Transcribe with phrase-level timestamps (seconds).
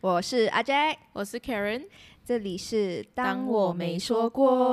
[0.00, 1.86] 我是阿 Jack，我是 Karen，
[2.24, 4.72] 这里是当我没说过。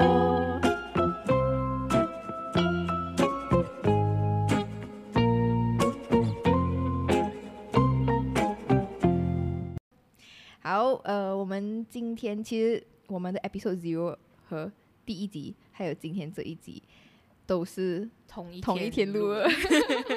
[10.61, 14.15] 好，呃，我们今天其实我们的 Episode Zero
[14.47, 14.71] 和
[15.05, 16.83] 第一集，还有今天这一集，
[17.45, 19.33] 都是同一同一天录，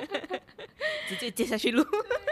[1.09, 1.83] 直接接下去录。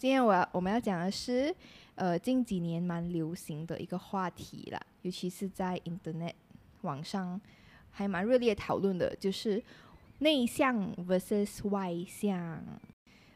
[0.00, 1.54] 今天我要我们要讲的是，
[1.94, 6.32] 呃，近几年蛮流行的一个话题啦，尤其是在 Internet
[6.80, 7.38] 网上
[7.90, 9.62] 还蛮热烈讨论的，就是
[10.20, 12.64] 内向 versus 外向。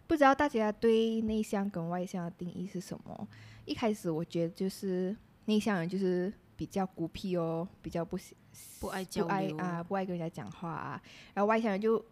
[0.06, 3.28] 不知道大家对内向跟外向的定义是什么？
[3.67, 8.34] 一开始我觉得就是内向人就是比较孤僻哦，比较不喜
[8.81, 11.03] 不爱交流啊，不爱跟人家讲话啊，
[11.34, 12.03] 然后外向人就。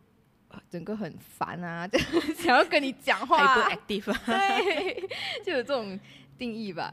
[0.71, 1.99] 整个很烦啊，就
[2.35, 5.09] 想要跟你讲话，还不 active， 对，
[5.45, 5.99] 就有这种
[6.39, 6.93] 定义吧。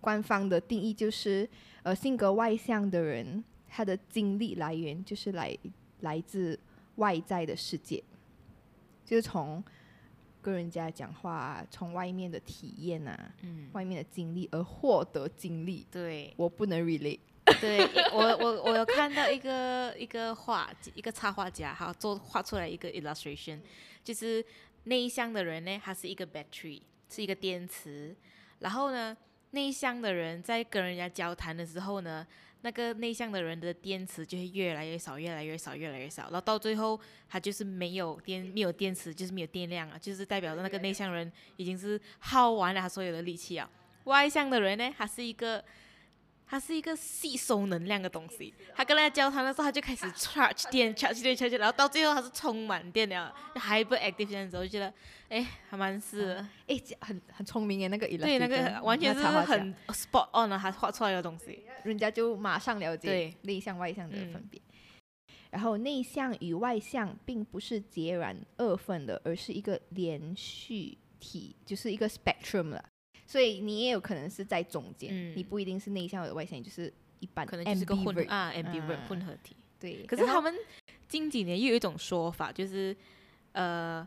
[0.00, 1.48] 官方的定义就是，
[1.82, 5.56] 呃，性格外向的人，他的精力来源就是来
[6.00, 6.58] 来自
[6.96, 8.02] 外在的世界，
[9.04, 9.64] 就是从
[10.42, 15.86] 跟人家讲话啊，从外面的体验啊，嗯，外面的经历而获得精力。
[15.90, 17.20] 对，我不能 relate。
[17.60, 23.60] 对我，我我有看到一个一个画，一个插画家哈做画出来一个 illustration，
[24.02, 24.42] 就是
[24.84, 28.16] 内向的人呢，他是一个 battery，是一个电池。
[28.60, 29.14] 然后呢，
[29.50, 32.26] 内向的人在跟人家交谈的时候呢，
[32.62, 36.22] 那个内向的人的电池就会越来越少，越来越少，越来越少。
[36.24, 43.68] 然后到最后，他就是没有电，没有电池，就是没有电量啊，就是代表着那个内向人已经是耗完了他所有的力气啊。
[44.04, 45.62] 外向的人呢，他是一个。
[46.54, 54.94] 它是一个吸收能量的东西，他跟人家交谈的时候，他就开始 charge 电，charge 电，charge 电，然后到最后他是充满电了，hyperactive 这样子，我就觉得，
[55.30, 56.36] 哎，还蛮是，
[56.68, 64.62] 哎，很很聪明耶，那个对，那个完全是很 spot on 的，他画出来的东西，人家就马上了解内向外向的分别。
[65.50, 72.84] 然后内向与外向并不是截然二分的，而是一个连续体，就是一个 spectrum 了。
[73.26, 79.56] 所以你也有可能是在中间，嗯、你不一定是内向或者外向，你就是一般，可能就是个混啊，ambivert 混合体。
[79.80, 80.04] 对。
[80.06, 80.54] 可是他们
[81.08, 82.96] 近几年又有一种说法，就是
[83.52, 84.06] 呃，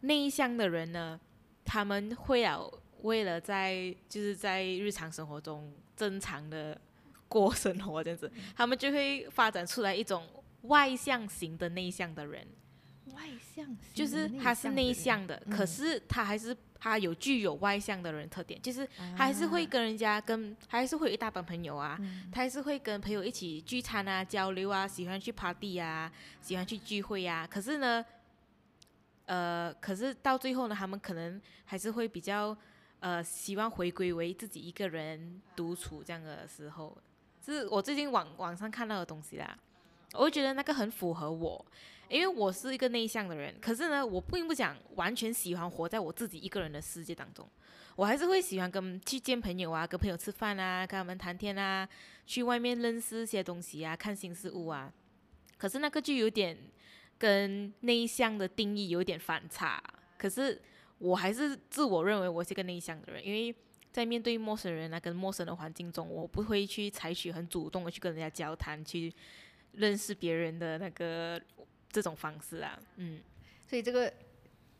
[0.00, 1.18] 内向的人呢，
[1.64, 2.70] 他们会要
[3.02, 6.78] 为了在就是在日常生活中正常的
[7.28, 10.26] 过生活这样子，他们就会发展出来一种
[10.62, 12.46] 外向型的内向的人。
[13.16, 13.22] 外
[13.54, 16.56] 向就是他是内向的，可是他还是。
[16.78, 26.12] 他有具有外向的人特点，就是他还是会跟人家跟，他还是会有一大帮朋友啊，嗯、他还是会跟朋友一起聚餐啊、交流啊，喜欢去 party 啊，
[26.42, 27.48] 喜欢去聚会啊。
[27.50, 28.04] 可是呢，
[29.24, 32.56] 呃，可是到最后呢，他们可能还是会比较
[33.00, 36.96] 呃，希望回归为自己一个人独处这样的时候，
[37.44, 39.58] 是我最近网网上看到的东西啦。
[40.16, 41.66] 我会觉得那个很符合我。
[42.08, 47.44] 因为我是一个内向的人，可是呢，我并不想完全喜欢活在我自己一个人的世界当中，
[47.96, 51.88] 我还是会喜欢跟去见朋友啊，跟朋友吃饭啊，跟他们谈天啊，
[52.24, 54.92] 去外面认识一些东西啊，看新事物啊。
[55.58, 56.56] 可是那个就有点
[57.18, 59.82] 跟内向的定义有点反差。
[60.16, 60.62] 可是
[60.98, 63.52] 我还是自我认为我是一个内向的人，因为
[63.90, 69.12] 在面对陌生人啊，跟陌生的环境中，我不会去采取很主动的去跟人家交谈，去
[69.76, 71.40] 认识别人的那个。
[71.88, 73.20] 这种方式啊，嗯，
[73.66, 74.12] 所以这个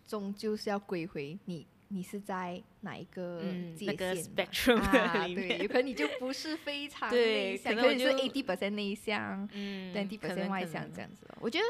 [0.06, 3.40] 终究是要归回你，你是在哪一个
[3.74, 4.80] 界限、嗯、那个 spectrum？
[5.34, 11.26] 对，有可能你就不是非常 内向，可能你是 eighty percent 内向，嗯，twenty percent 外向这样子。
[11.40, 11.64] 我觉得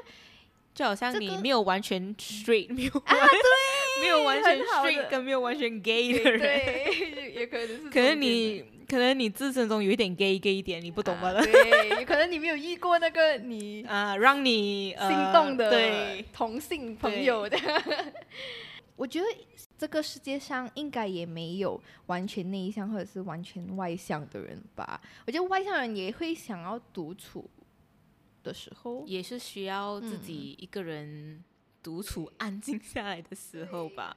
[0.75, 3.39] 就好像你没有完全 straight，、这个、没有啊，对，
[4.01, 8.65] 没有完全 straight，跟没有完全 gay 的人，对，也可能是，可能你。
[8.89, 11.31] 可能你自身中有一点 gay gay 一点，你不懂吧？
[11.31, 17.59] 啊、对，可能你没有遇过那个你 啊，让你心动的对同性朋友的。
[18.95, 19.27] 我觉得
[19.77, 25.01] 这个世界上应该也没有完全内向或者是完全外向的人吧？
[25.27, 27.51] 我觉得外向人也会想要独处
[28.45, 31.43] 的时候，也是需要自己一个人
[31.87, 34.17] 独处、安静下来的时候吧。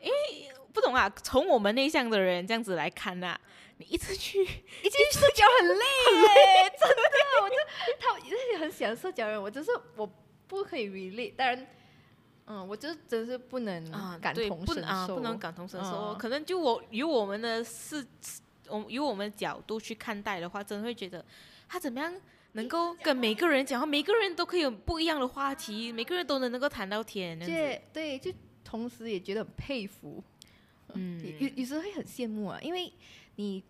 [0.00, 3.40] 因为不懂啊，从我们内向的人这样子来看呐、啊，
[3.78, 4.46] 你一直去， 一
[4.88, 5.74] 直去社交很累。
[5.74, 7.56] 耶， 真的，我就
[7.98, 10.08] 他也是很喜欢社交人，我就是我
[10.46, 11.66] 不可以 relate，当然，
[12.46, 18.06] 嗯，我就真是不能啊感同身受，啊、不能感同身受，嗯、可能就我以我们的视，
[18.68, 21.22] 我以我们的角度去看待的话，真的会觉得
[21.68, 22.14] 他怎么样
[22.52, 28.32] 能够跟每个人讲话，每个人都可以有不一样的话题，每个人都能能够谈到天，对对，就。
[28.62, 30.22] 同时也觉得很佩服
[30.94, 32.92] 嗯， 有有时候会很羡慕啊，因为
[33.34, 33.60] 你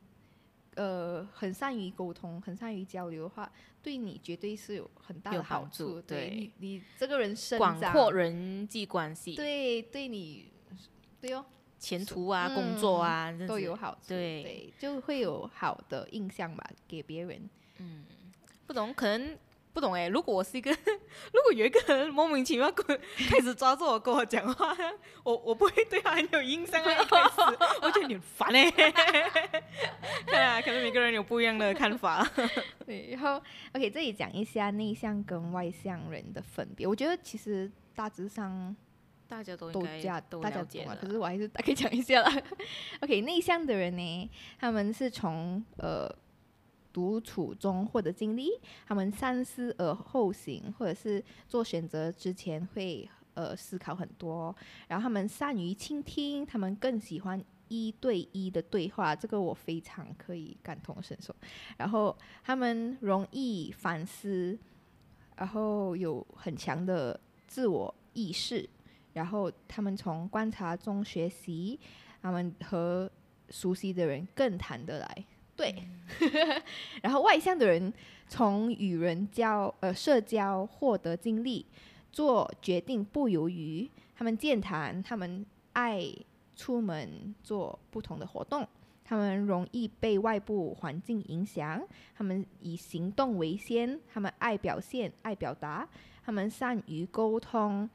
[0.75, 3.51] 呃很善于沟通，很善于交流的话，
[3.81, 6.03] 对你绝对是有很大的好处。
[6.03, 10.53] 对，对你，你这个人生广阔人际关系，对，对你，
[11.19, 11.43] 对哦，
[11.79, 14.09] 前途啊，嗯、工作啊，都有好处。
[14.09, 17.49] 对，对，就会有好的印象吧，给别人。
[17.79, 18.05] 嗯，
[18.71, 19.37] 不懂可能。
[19.73, 24.77] 不懂哎，如果我是一个，如果有一个人莫名其妙跟开始抓住我跟我讲话，
[25.25, 28.71] 我我不会对他很有印象啊，一开始我觉得你很烦哎。
[30.27, 32.25] 对啊，可能每个人有不一样的看法。
[32.87, 36.87] 对，然后 OK，这里讲一下内向跟外向人的分别。
[36.87, 38.75] 我觉得其实大致上
[39.29, 42.43] 大家都都加都大家懂啊，可是我还是大概讲一下啦。
[43.03, 46.13] OK，内向的人呢，他们是从呃。
[46.93, 48.49] 独处中获得经历，
[48.87, 54.55] 他们三思而后行，或者是做选择之前会呃思考很多。
[54.89, 61.35] 然后他们善于倾听，他们更喜欢一对一的对话，这个我非常可以感同身受。
[61.77, 64.59] 然后他们容易反思，
[65.37, 68.69] 然后有很强的自我意识，
[69.13, 71.79] 然后他们从观察中学习，
[72.21, 73.11] 他们和
[73.51, 75.25] 熟悉的人更谈得来。
[75.61, 75.75] 对，
[77.03, 77.93] 然后外向的人
[78.27, 81.67] 从与人交呃社交获得经历，
[82.11, 83.87] 做决定不犹豫。
[84.17, 86.03] 他们健谈，他们爱
[86.57, 88.67] 出门做不同的活动，
[89.05, 91.87] 他们容易被外部环境影响，
[92.17, 95.87] 他们以行动为先，他们爱表现爱表达，
[96.25, 97.87] 他们善于沟通。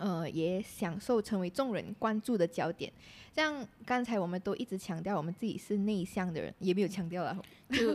[0.00, 2.92] 呃，也享受成为众人关注的焦点。
[3.34, 7.36] 像刚才我们都一直强调我们自己是内向的人，也没有强调了，
[7.70, 7.92] 就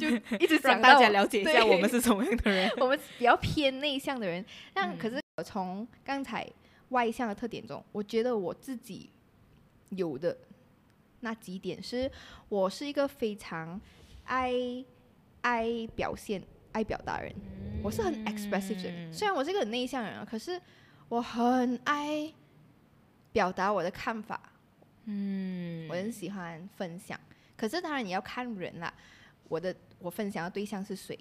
[0.00, 0.08] 就
[0.40, 2.68] 一直让大家了解一下我们是什么样的人。
[2.80, 4.44] 我们比较偏内向的人，
[4.74, 6.44] 但可是我从刚才
[6.88, 9.08] 外向的特点中，我觉得我自己
[9.90, 10.36] 有的
[11.20, 12.10] 那几点是，
[12.48, 13.80] 我是一个非常
[14.24, 14.52] 爱
[15.42, 16.42] 爱表现、
[16.72, 17.32] 爱表达人，
[17.84, 19.12] 我是很 expressive 的人。
[19.12, 20.60] 虽然我是一个很内向的人，可是。
[21.10, 22.32] 我很爱
[23.32, 24.40] 表达我的看法，
[25.06, 27.18] 嗯，我很喜欢分享。
[27.56, 28.94] 可是当然你要看人啦，
[29.48, 31.18] 我的我分享的对象是谁？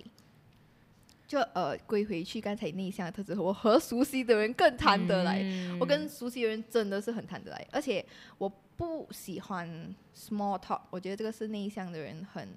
[1.27, 5.41] 就呃归回去刚才内向的特质，我和熟悉的人更谈得来。
[5.41, 8.05] 嗯、我跟熟悉的人真的是很谈得来，而且
[8.37, 8.47] 我
[8.77, 9.67] 不喜欢
[10.15, 12.47] small talk，我觉得这个是内向的人很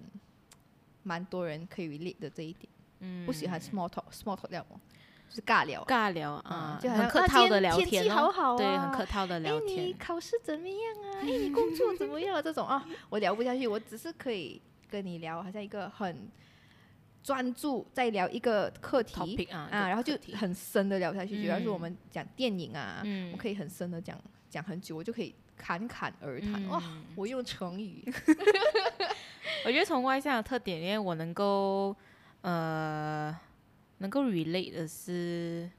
[1.02, 2.70] 蛮多人可以 relate 的这一点。
[3.00, 4.66] 嗯，不喜欢 small talk，small talk 叫什
[5.32, 5.36] 么？
[5.36, 9.78] 是尬聊，尬聊啊，就很客套的聊天，天气好好啊，对，很客套的聊天。
[9.80, 11.20] 哎，你考试怎么样啊？
[11.24, 12.40] 哎，你工作怎么样啊？
[12.42, 16.30] 这种啊，我聊不下去，我只是可以跟你聊，好像一个很
[17.22, 21.36] 专注在聊一个课题啊，然后就很深的聊下去。
[21.40, 23.02] 比方说我们讲电影啊，
[23.32, 24.20] 我可以很深的讲
[24.50, 26.66] 讲很久，我就可以侃侃而谈。
[26.68, 26.82] 哇，
[27.16, 28.04] 我用成语。
[29.64, 31.96] 我觉得从外向的特点，因为我能够
[32.42, 33.34] 呃。
[34.02, 35.70] 能够 relate 的是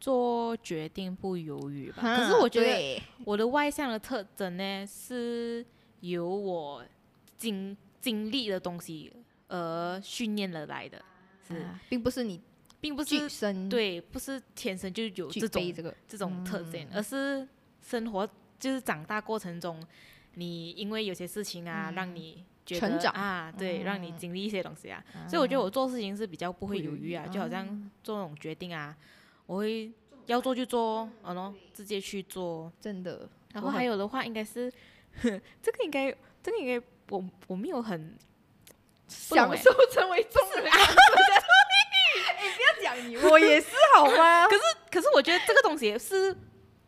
[0.00, 2.16] 做决定不犹豫吧。
[2.16, 5.64] 可是我觉得我的外向的特征呢，是
[6.00, 6.82] 由我
[7.36, 9.12] 经经历的东西
[9.48, 11.04] 而训练而来的，
[11.46, 12.40] 是，并不是你，
[12.80, 13.28] 并不是
[13.68, 17.46] 对，不是天生就有这种这个这种特征，而是
[17.82, 18.26] 生活
[18.58, 19.86] 就是长大过程中，
[20.34, 22.42] 你因为有些事情啊，让你。
[22.64, 28.96] 成长啊，对，嗯、让你经历一些东西啊，嗯、所以我觉得我做事情是比较不会犹豫啊，嗯、就好像做那种决定啊，
[29.46, 29.90] 我会
[30.26, 33.28] 要做就做，嗯喏，直接去做，真的。
[33.52, 34.72] 然后还有的话，应该是，
[35.20, 38.16] 这个应该，这个应该，我我没有很
[39.08, 40.78] 享受成为众人啊，
[42.40, 44.46] 你 不要讲你，我也是好吗？
[44.48, 46.36] 可是可是我觉得这个东西是。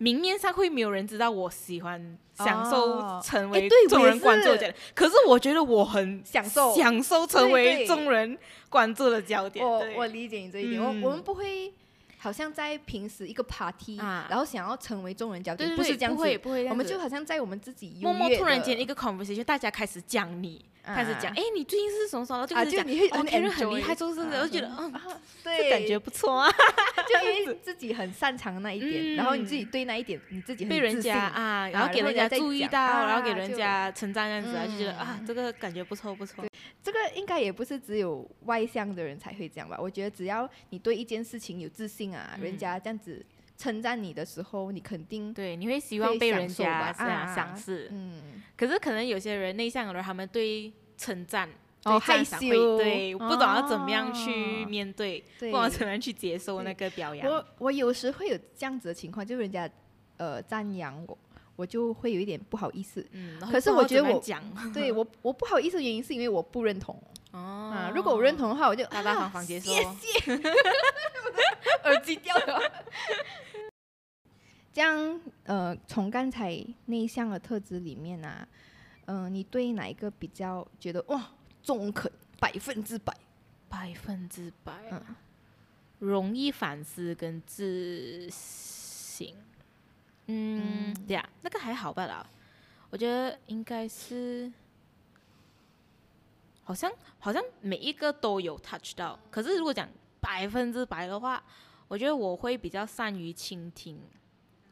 [0.04, 6.74] 明面上会没有人知道我喜欢享受成为众人关注的焦点，可是我觉得我很享受。
[6.74, 8.36] 享受成为众人
[8.68, 9.64] 关注的焦点。
[9.64, 11.72] 我我理解你这一点，嗯、我我们不会
[12.24, 20.64] 好像在平时一个 party，、啊、然后想要成为众人焦点，对对对，不是这样子，不会不会，我们就好像在我们自己默默突然间一个 conversation，大家开始讲你。
[20.86, 22.46] 开始讲，哎，你最近是什么时候？
[22.46, 22.84] 就开始讲，
[23.18, 24.92] 哦，别人很厉害，做事的，我觉得，嗯，
[25.42, 26.50] 对，感觉不错啊。
[27.08, 36.44] 就因为自己很擅长那一点，然后你自己对那一点，你自己被人家啊，然后给人家注意到，然后给人家称赞，这样子啊，就觉得啊，这个感觉不错不错。
[36.82, 39.78] 这个应该也不是只有外向的人才会这样吧？
[39.80, 43.24] 我觉得只要你对一件事情有自信啊，人家这样子。
[43.56, 47.88] 称赞你的时候，你肯定对，你会希望被人家这样赏识。
[47.92, 51.48] 嗯，可是可能有些人内向的人，他们对称赞
[51.84, 57.30] 哦害羞，对，不懂要怎么样去面对，不懂怎么样去接受那个表扬。
[57.30, 59.70] 我我有时会有这样子的情况，就是人家
[60.16, 61.16] 呃赞扬我，
[61.54, 63.06] 我就会有一点不好意思。
[63.12, 64.42] 嗯，可是我觉得我讲，
[64.72, 67.00] 对我我不好意思的原因是因为我不认同。
[67.34, 69.72] 哦、啊，如果我认同的话，我就大大方方接受。
[69.72, 69.82] 谢
[70.20, 70.34] 谢。
[71.82, 72.62] 耳机掉了。
[74.72, 78.46] 这样，呃，从刚才内向的特质里面啊，
[79.06, 81.30] 嗯、呃，你对哪一个比较觉得哇
[81.62, 82.10] 中肯，
[82.40, 83.12] 百分之百，
[83.68, 85.16] 百分之百、啊，嗯，
[85.98, 89.28] 容易反思跟自省，
[90.26, 92.26] 嗯，嗯对呀，那个还好吧啦，
[92.90, 94.50] 我觉得应该是，
[96.64, 99.88] 好像好像每一个都有 touch 到，可是如果讲
[100.20, 101.42] 百分之百的话，
[101.86, 104.00] 我觉得我会比较善于倾听。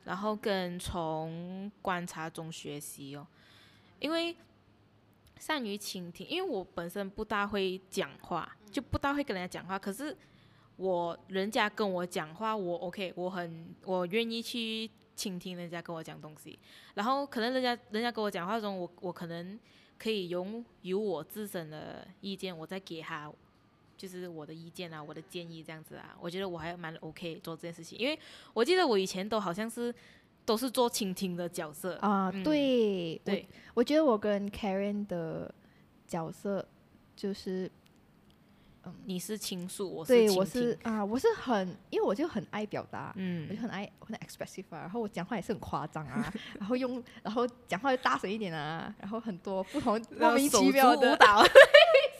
[0.04, 3.24] 然后跟从观察中学习哦，
[4.00, 4.36] 因为
[5.38, 9.78] 善于倾听，因为我本身不大会讲话，就不大会跟人家讲话。
[9.78, 10.16] 可是
[10.74, 16.58] 我人家跟我讲话，我 OK，我很我愿意去倾听人家跟我讲东西。
[16.94, 19.56] 然后可能人家人家跟我讲话中，我我可能
[20.02, 23.30] 可以用有我自身的意见，我再给他。
[23.94, 28.18] 就是我的意见啊，我的建议这样子啊，我觉得我还蛮 OK 做这件事情，因为
[28.52, 29.94] 我记得我以前都好像是
[30.44, 35.54] 都是做倾听的角色啊，嗯、对对我，我觉得我跟 Karen 的
[36.08, 36.66] 角色
[37.14, 37.70] 就是，
[38.84, 51.44] 嗯，你是倾诉，我是对我是啊，我是很，因为我就很爱表达，嗯，我就很爱很 expressive 啊，然后我讲话也是很夸张啊，然后用然后讲话就大声一点啊，然后很多不同莫名其妙的舞蹈。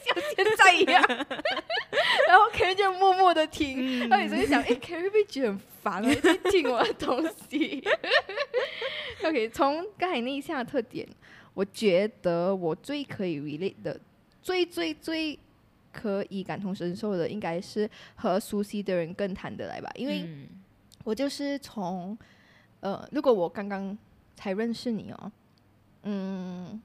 [0.03, 6.15] 像现在一样，然后 Kerry 就默默的听，他有时候想，哎觉得很烦啊？
[6.21, 7.81] 在听我的东西。
[9.23, 11.07] OK，从刚才内向的特点，
[11.53, 13.97] 我觉得我最可以 relate 的，
[14.41, 15.39] 最最最
[15.93, 19.89] 可以感同身受的，应该是和熟悉的人更谈得来吧。
[19.95, 20.27] 因为
[21.05, 22.17] 我就是从，
[22.81, 23.97] 呃，如果我刚刚
[24.35, 25.31] 才认识你哦，
[26.01, 26.81] 嗯，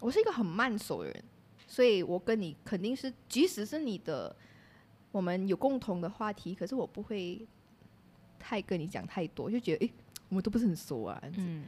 [0.00, 1.24] 我是一个很慢熟的人。
[1.68, 4.34] 所以我跟你肯定是，即使是你的，
[5.10, 7.44] 我们有共同的话题，可是我不会
[8.38, 9.92] 太跟你讲太多，就觉得诶，
[10.28, 11.64] 我们都不是很熟啊，嗯，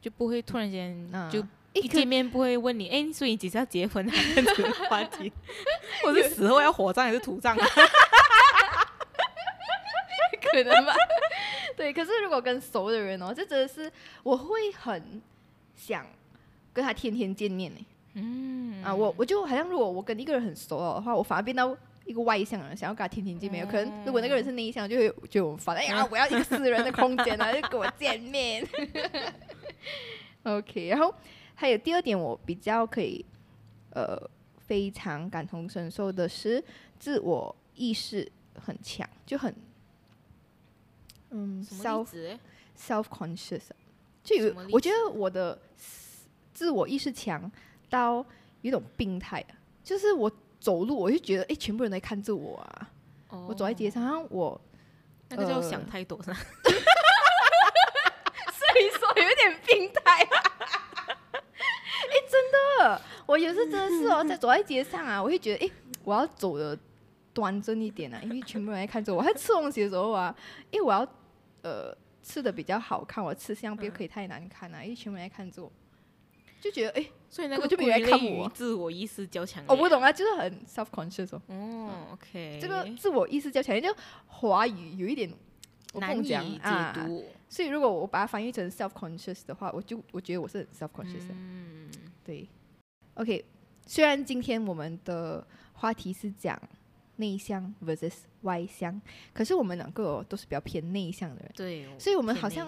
[0.00, 4.12] 就不会突然间、嗯、就一见面不会问你，诶，所以你几时要结婚啊？
[4.34, 5.32] 这样子的话题，
[6.04, 7.66] 或是死后要火葬还是土葬啊？
[10.42, 10.94] 可能吧。
[11.76, 13.90] 对，可是如果跟熟的人哦，这真的是
[14.22, 15.22] 我会很
[15.74, 16.06] 想
[16.72, 17.78] 跟他天天见面呢。
[18.14, 21.74] 嗯啊，我我就好像如果我跟一个人很熟了的话，我反而变到
[22.04, 23.66] 一个外向人，想要跟他天天见面。
[23.66, 25.74] 嗯、可能如果那个人是内向，就会觉得我烦。
[25.74, 28.62] 哎呀，我要一个私人的空间啊，就跟我见面。
[30.44, 31.14] OK，然后
[31.62, 33.24] 还有第二点，我比较可以
[33.90, 34.20] 呃
[34.66, 36.60] 非常感同身受的是
[36.98, 38.28] 自我意识
[38.60, 39.54] 很强，就很
[41.30, 42.36] 嗯 self
[42.76, 43.62] self conscious，
[44.24, 45.56] 就有我觉得我的
[46.52, 47.48] 自我意识强。
[47.88, 48.26] 到
[48.62, 49.54] 有种病态啊，
[49.84, 50.28] 就是我
[50.58, 52.90] 走路，我就觉得，哎，全部人都在看着我啊。
[53.28, 53.50] Oh.
[53.50, 54.60] 我走在街上，我
[55.28, 56.36] 那个叫想太多是吧？
[58.50, 60.26] 所以说有点病态。
[62.52, 65.70] 的，我有时真的是哦，在走在街上啊，我会觉得，哎，
[66.04, 66.78] 我要走的
[67.32, 69.22] 端正一点啊，因为全部人在看着我。
[69.24, 70.34] 在吃东西的时候啊，
[70.70, 71.06] 因为我要
[71.62, 75.72] 呃吃的比较好看，我吃相不可以太难看啊，因为全部人在看着我。
[76.60, 79.64] 就觉得哎，所以那个就别人看我，自我意识较强。
[79.66, 81.42] 我不懂啊，就是很 self conscious 哦。
[81.48, 82.58] 哦，OK。
[82.62, 83.92] 这个自我意识较强，就
[84.26, 85.28] 华语有一点
[85.94, 86.38] 难以解
[86.94, 87.24] 读。
[87.52, 91.26] 啊、所以如果我把它翻译成 self conscious 的话，我就我觉得我是 self conscious。
[91.30, 91.90] 嗯，
[92.24, 92.48] 对。
[93.14, 93.44] OK，
[93.86, 96.60] 虽然今天我们的话题是讲
[97.16, 99.00] 内向 versus 外向，
[99.34, 101.52] 可是我们两个都是比较偏内向的人。
[101.54, 101.86] 对。
[101.98, 102.66] 所以我们好像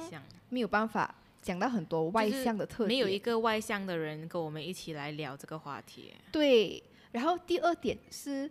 [0.50, 1.14] 没有办法。
[1.45, 6.11] 讲到很多外向的特点，没有一个外向的人跟我们一起来聊这个话题。
[6.33, 8.50] 对，然后第二点是，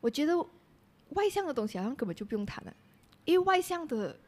[0.00, 0.36] 我觉得
[1.10, 2.74] 外向的东西好像根本就不用谈了，
[3.24, 4.18] 因为外向的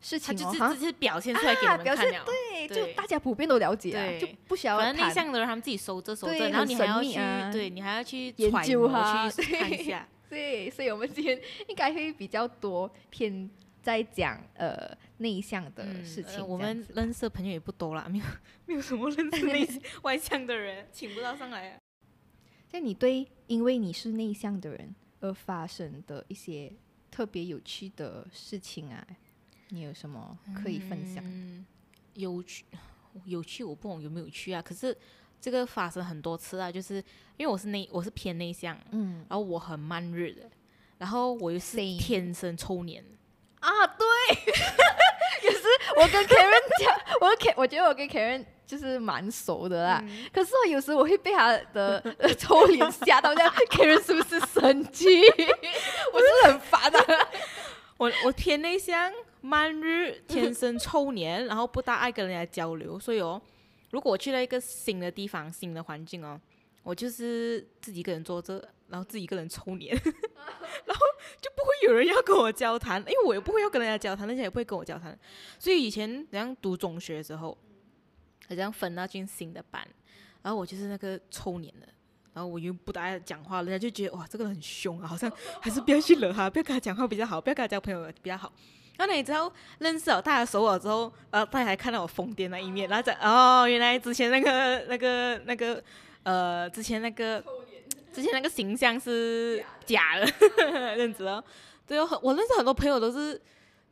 [0.00, 4.86] 事情哦，他只是表现出来给我们看了，啊、对，对就大家普遍都了解啊，就不需要谈。
[4.86, 10.08] 反正内向的人他们自己收着收着，然后你还要去，啊、对你还要去研究哈，去看一下。
[10.28, 13.48] 对，所以我们今天应该会比较多偏。
[13.86, 14.76] 在讲呃
[15.18, 18.24] 内向的事情、嗯呃，我们认识的朋友也不多啦，没有
[18.64, 19.64] 没有什么认识内
[20.02, 21.78] 外向的人，请不到上来、啊。
[22.68, 26.72] 像你对因为你是内向的人而发生的一些
[27.12, 29.06] 特别有趣的事情啊，
[29.68, 31.22] 你有什么可以分享？
[31.24, 31.66] 嗯、
[32.14, 32.64] 有趣
[33.24, 34.62] 有趣，我不懂有没有趣啊。
[34.62, 34.96] 可是
[35.40, 36.96] 这个发生很多次啊，就是
[37.36, 40.48] 因为我是内我是偏内向，嗯，然后我很慢热的，
[40.98, 43.04] 然后我又是天生抽脸。
[43.60, 44.06] 啊，对，
[44.36, 45.64] 可是
[45.96, 50.00] 我跟 Karen 讲，我跟 K，我觉得我跟 Karen 就是蛮熟的啦。
[50.06, 52.00] 嗯、可是我有时候我会被他的
[52.38, 55.06] 抽脸吓到，这样 Karen 是不是生气？
[56.12, 57.28] 我是很烦的、啊。
[57.96, 59.10] 我我偏内向，
[59.46, 63.40] 慢日，天生臭脸，然后不大爱跟人家交流，所以哦，
[63.90, 66.40] 如果我去了一个新的地方、新的环境哦，
[66.82, 69.94] 我就是自己一个人坐着，然后自己一个人抽脸，
[70.84, 71.06] 然后
[71.40, 75.16] 就不会有人要跟我交谈，因为我也不会要跟人家交谈，人家也不会跟我交谈。
[75.60, 77.56] 所以以前好像读中学的时候，
[78.48, 79.86] 好像分到进新的班，
[80.42, 81.86] 然后我就是那个抽脸的。
[82.34, 88.52] 然后我又不大爱讲话，人家就觉得哇，这个人很凶啊，好像还是不要去惹他，不要跟他讲话比较好，不要跟他交朋友比较好。
[88.98, 95.82] 然后你知道认识了大家熟了之后，呃，大家还看到我疯癫那一面，然后在哦，原来之前那个那个那个
[96.22, 97.42] 呃，之前那个
[98.12, 100.26] 之前那个形象是假的，
[100.56, 101.42] 这样子哦。
[101.86, 103.40] 对哦，我认识很多朋友都是。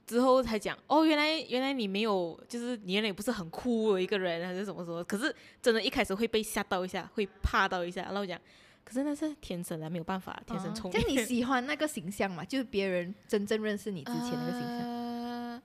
[0.07, 5.03] 之后才讲哦，原来原来你没有，就是你原来也不是很酷的一个人，还是什么什么。
[5.03, 8.03] 可是真的，一开始会被吓到一下，会怕到一下。
[8.03, 8.39] 然后讲，
[8.85, 11.01] 可是那是天生的，没有办法，天生聪明。
[11.01, 12.45] 就、哦、你喜欢那个形象嘛？
[12.45, 14.79] 就是别人真正认识你之前那个形象。
[14.81, 15.63] 呃、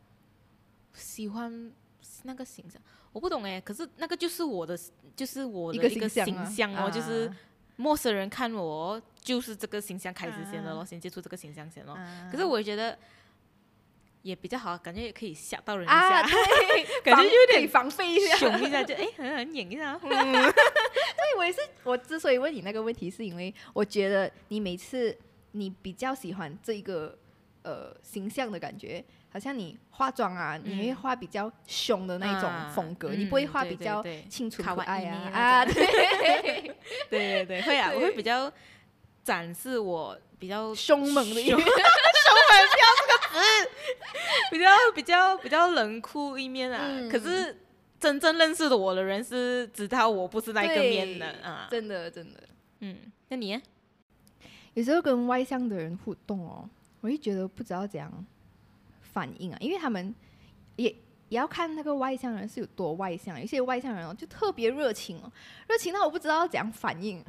[0.93, 1.71] 喜欢
[2.23, 3.59] 那个形象，我不懂哎。
[3.59, 4.77] 可是那个就是我的，
[5.15, 7.31] 就是我的一个形象哦，就是
[7.75, 11.93] 陌生人看我就是这个形象开始先的咯，啊、先接触这个形象先咯。
[11.93, 12.97] 啊、可是我觉得。
[14.21, 16.27] 也比较好，感觉也可以吓到人一下，啊、
[17.05, 19.97] 感觉有点防备一下，凶一下就哎，狠狠演一下。
[19.97, 20.09] 对，
[21.39, 25.17] 我也是，我之所以问你那个问题，是因为我觉得你每次
[25.51, 27.17] 你比较喜欢这一个
[27.63, 36.75] 呃形象的感觉，好像你化妆啊，嗯、你会画比较凶的那种风格，啊、你不会画比较清楚可爱啊啊，对。
[37.09, 38.51] 对对对，会啊， 我会比较
[39.23, 41.65] 展示我比较凶猛的一面。
[44.51, 47.55] 比较比较比较冷酷一面啊，嗯、可是
[47.99, 52.43] 真正认识的我的人是知道我不是那个面的啊，真的真的，
[52.79, 53.59] 嗯，那你
[54.73, 56.69] 有时候跟外向的人互动哦，
[57.01, 58.25] 我就觉得不知道怎样
[59.01, 60.13] 反应啊，因为他们
[60.75, 60.89] 也
[61.29, 65.31] 也要看那个外向人是有多外向，有些外向人哦就特别热情哦，
[65.67, 67.23] 热情到我不知道怎样反应，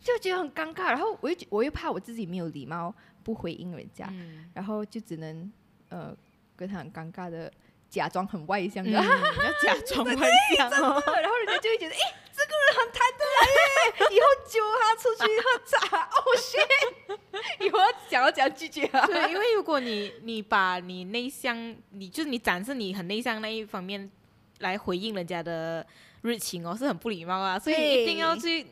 [0.00, 2.94] 就觉得很尴尬，然后我又我又怕我自己没有礼貌。
[3.24, 5.52] 不回应人家，嗯、然后就只能
[5.90, 6.16] 呃
[6.56, 7.52] 跟他很尴尬的
[7.90, 19.06] 假装很外向，然后、嗯、 要假装外向哦，然后人家就会觉得，哎，这个人很谈得来耶，以后揪他出去喝茶，哦， shit，以后想要怎样拒绝他？
[19.06, 24.10] 对，因为如果你你把你内向，你就是你展示你很内向那一方面
[24.58, 25.86] 来回应人家的
[26.22, 28.66] 热情哦，是很不礼貌啊，所以一定要去。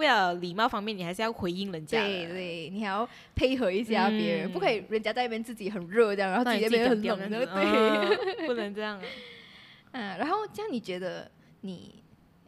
[0.00, 2.02] 为了礼貌方面，你还是要回应人家。
[2.02, 9.04] 对对，你还要配合一下别人，嗯、不可以人家在那边自己很热这样，然后自己那边很冷的，对、哦，不能这样、啊。
[9.92, 12.02] 嗯，然后这样你觉得你，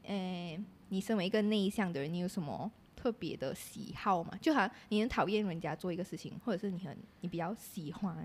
[0.06, 4.32] 呃，你身为一个内向的人，你有什么特别的喜好吗？
[4.40, 8.16] 就好像你很讨厌人家做一个事情，或者是你很你比较喜欢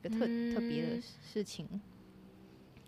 [0.00, 1.68] 一个特、嗯、特别的事情？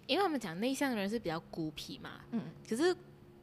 [0.08, 2.92] 因为我们讲内向的人是比较孤僻嘛，嗯，可是。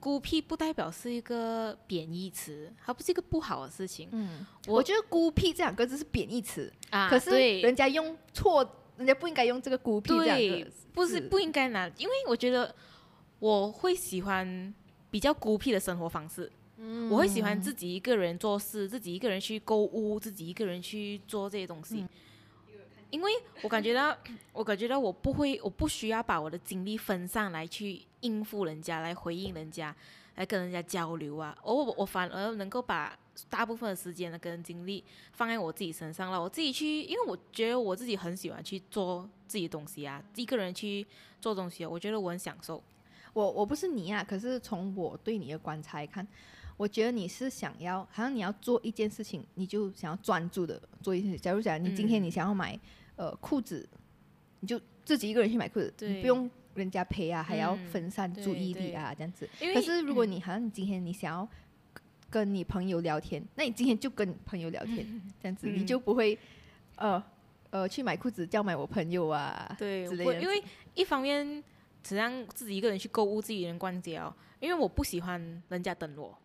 [0.07, 4.07] 孤僻不代表是一个贬义词，它不是一个不好的事情。
[4.13, 8.65] 嗯，我，我觉得孤僻这两个字是贬义词啊，可是人家用错，
[8.95, 12.73] 人家不应该用这个孤僻这两个字，不是不应该拿，因为我觉得
[13.39, 14.73] 我会喜欢
[15.11, 21.99] 比较孤僻的生活方式，嗯，我会喜欢自己一个人做事，自己一个人去购物，自己一个人去做这些东西。
[21.99, 22.09] 嗯。
[23.09, 24.17] 因为我感觉到，
[24.53, 29.95] 我感觉到我不会，我不需要把我的精力分散来去应付人家，来回应人家，
[30.35, 31.57] 来跟人家交流啊。
[31.63, 33.17] 我我反而能够把
[33.49, 35.03] 大部分的时间呢跟精力
[35.33, 36.41] 放在我自己身上了。
[36.41, 41.05] 我自己去，因为我觉得我自己很喜欢去做自己的东西啊，一个人去
[41.39, 42.81] 做东西，我觉得我很享受。
[43.33, 46.27] 我我不是你啊，可是从我对你的观察来看。
[46.75, 51.39] 我觉得你是想要，好像你要做一件事情，你就想要专注的做一件事。
[51.39, 52.79] 假如讲你今天你想要买
[53.15, 53.89] 呃裤子，
[54.59, 56.47] 你就自己一个人去买裤子，对你不用
[56.79, 59.49] 人家陪啊，还要分散注意力啊，这样子。
[59.73, 61.47] 可是如果你好像你今天你想要
[62.29, 65.05] 跟你朋友聊天，那你今天就跟朋友聊天，
[65.41, 66.37] 这样子你就不会
[66.95, 67.23] 呃
[67.69, 70.41] 呃去买裤子叫买我朋友啊，对，之类的。
[70.41, 70.63] 因为
[70.93, 71.63] 一方面
[72.03, 76.37] 只让自己一个人去购物，自己一个人逛街哦，因为我不喜欢人家等我。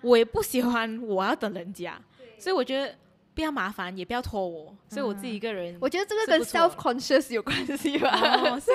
[0.00, 2.00] 我也不喜欢我要等人家，
[2.38, 2.96] 所以我觉得
[3.38, 5.78] 不要麻烦，也不要拖我，嗯、所以我自己一个人。
[5.80, 8.10] 我觉得这个跟 self conscious 有关系吧？
[8.10, 8.72] 哦、是不是？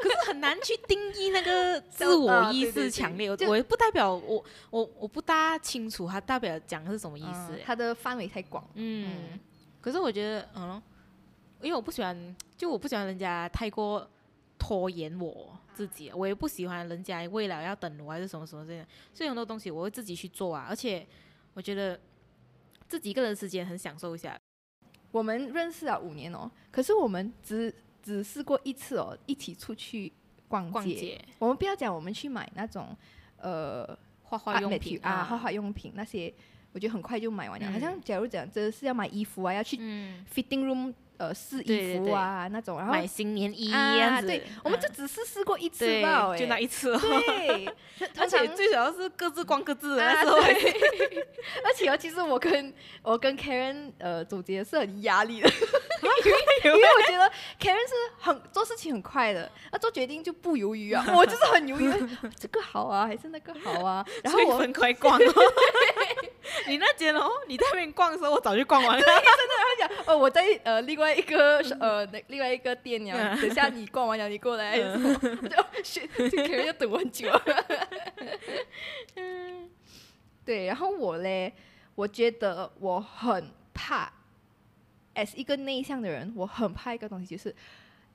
[0.00, 3.28] 可是很难去定义那个 自我意识强烈。
[3.46, 8.66] 我也不代表我我我不大清楚它代表讲的是什么意思，它的范围太广。
[8.76, 9.40] 嗯，嗯
[9.82, 10.82] 可是我觉得，嗯，
[11.60, 14.08] 因为我不喜欢，就我不喜欢人家太过
[14.58, 21.06] 拖延我自己，我也不喜欢人家为了要等我还是什么什么这样，所以很多东西我会自己去做啊，而且
[21.52, 22.00] 我觉得
[22.88, 24.36] 自己一个人时间很享受一下。
[25.10, 30.12] 我们认识了五年哦，可是我们只只试过一次哦，一起出去
[30.48, 30.70] 逛街。
[30.72, 32.96] 逛街我们不要讲我们去买那种
[33.36, 36.32] 呃画画用品啊，画画用品那些，
[36.72, 37.70] 我觉得很快就买完了。
[37.70, 39.76] 嗯、好像假如讲这是要买衣服啊，要去
[40.34, 40.92] fitting room。
[41.18, 47.00] 呃，试衣服啊，那种，然后买新年衣啊，对，我们就只是试过一次吧，就那一次哦。
[47.00, 47.66] 对，
[48.16, 50.36] 而且最主要是各自逛各自的那时候。
[50.38, 55.50] 而且尤，其实我跟我跟 Karen 呃总结是很压力的，
[56.64, 57.30] 因为我觉得
[57.60, 61.04] Karen 是很做事情很快的，那做决定就不犹豫啊。
[61.14, 61.92] 我就是很犹豫，
[62.38, 64.04] 这个好啊，还是那个好啊？
[64.22, 65.18] 然后我很快逛。
[66.66, 69.04] 你那间哦，你在那边逛的时候，我早就逛完了。
[69.04, 74.78] 对，真的，他讲哦，我在呃另外一个呃那另外一个店呀，等下你逛完了，你过来。
[74.78, 77.30] 我就 Karen 要等我很久。
[79.16, 79.70] 嗯，
[80.44, 81.52] 对，然后我嘞，
[81.94, 84.10] 我觉得我很怕
[85.18, 87.54] ，as 一个内向的人，我很怕一个东西，就是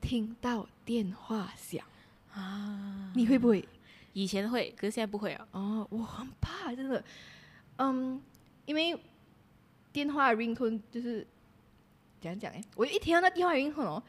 [0.01, 1.85] 听到电话响
[2.33, 3.11] 啊。
[3.15, 3.67] 你会不会？
[4.13, 5.47] 以前会，可是现在不会啊。
[5.51, 7.03] 哦，我很怕，真的。
[7.77, 8.21] 嗯，
[8.65, 8.97] 因为
[9.91, 11.25] 电话 ringtone 就是
[12.21, 14.03] 怎样讲哎，我一听到那电话 ringtone 哦，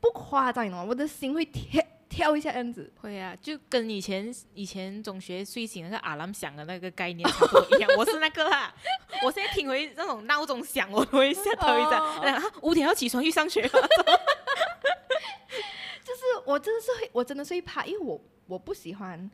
[0.00, 2.90] 不夸张哦，我的心会跳跳一下这样子。
[3.00, 7.90] 会啊，就跟以前以前中学睡醒那个 alarm 响的那个概念差不多一样。
[7.98, 8.74] 我是那个啦，
[9.24, 12.02] 我现在听回那种闹钟响，我都会吓到一下。
[12.02, 13.62] 啊，五点要起床去上学。
[13.68, 13.74] 就
[16.14, 19.30] 是我真的是会，我真的是会怕，因为我我不喜欢。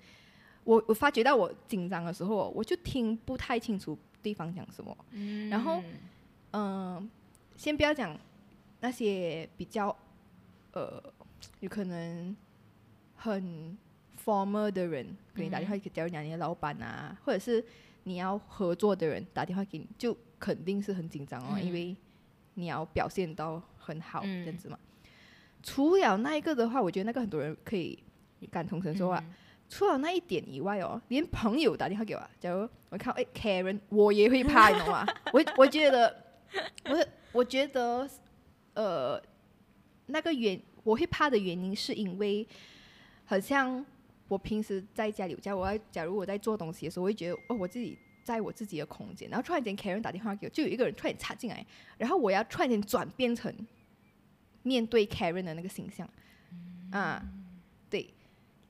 [0.65, 4.97] 我我发觉到我紧张的时候，我就听不太清楚对方讲什么。
[5.11, 5.83] 嗯、然后，
[6.53, 7.09] 嗯、呃，
[7.55, 8.19] 先不要讲
[8.81, 9.95] 那些比较，
[10.73, 11.03] 呃，
[11.61, 12.35] 有可能
[13.17, 13.77] 很
[14.25, 17.65] formal 的人给你打电话，假如讲你的老板啊，或者是
[18.05, 21.97] 你要合作的人打电话给你，就肯定是很紧张哦，嗯、因为
[22.55, 24.79] 你要表现到很好这样子嘛。
[24.83, 25.11] 嗯、
[25.63, 27.99] 除了那一个的话，我觉得那个很多人可以
[28.51, 29.23] 感同身受啊。
[29.27, 29.35] 嗯
[29.67, 35.07] 除了那一点以外哦，连朋友打电话给我，假如我看哎 Karen，我也会怕，你懂吗？
[35.33, 36.15] 我我觉得，
[36.85, 38.09] 我我觉得，
[38.75, 39.21] 呃，
[40.07, 42.47] 那个原我会怕的原因是因为，
[43.25, 43.85] 好像
[44.29, 51.65] 我平时在家里，假如我在假如我在做东西的时候，我会觉得哦，我自己在我自己的空间，然后突然间 Karen 打电话给我，就有一个人突然插进来，
[51.99, 53.55] 然后我要突然间转变成
[54.63, 56.09] 面对 Karen 的那个形象，
[56.91, 57.23] 啊，
[57.91, 58.13] 对，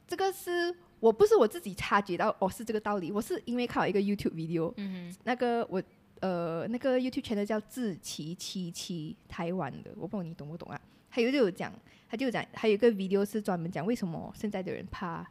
[0.06, 0.74] 这个是。
[1.00, 5.82] 我不是我自己察觉到哦，是这个道理，我是因为看了一个 YouTube video，嗯，那个我
[6.20, 10.80] 呃那个 YouTube channel 叫自奇七七台湾的，我不知道你懂不懂啊？
[11.14, 11.72] 还有就有讲，
[12.10, 15.24] 他就讲，还有一个 video 是专门讲为什么现在的人怕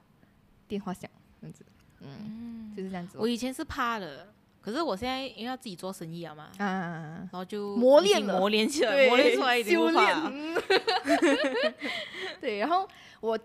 [0.66, 1.66] 电话响这样子，
[2.00, 3.18] 嗯，嗯就是这样子。
[3.20, 10.32] 我以前是怕的，可是我现在因为要自己做生意了嘛，啊，然后就磨练了，磨练起来，磨练出来一点不怕。
[12.40, 12.88] 对，然后
[13.20, 13.38] 我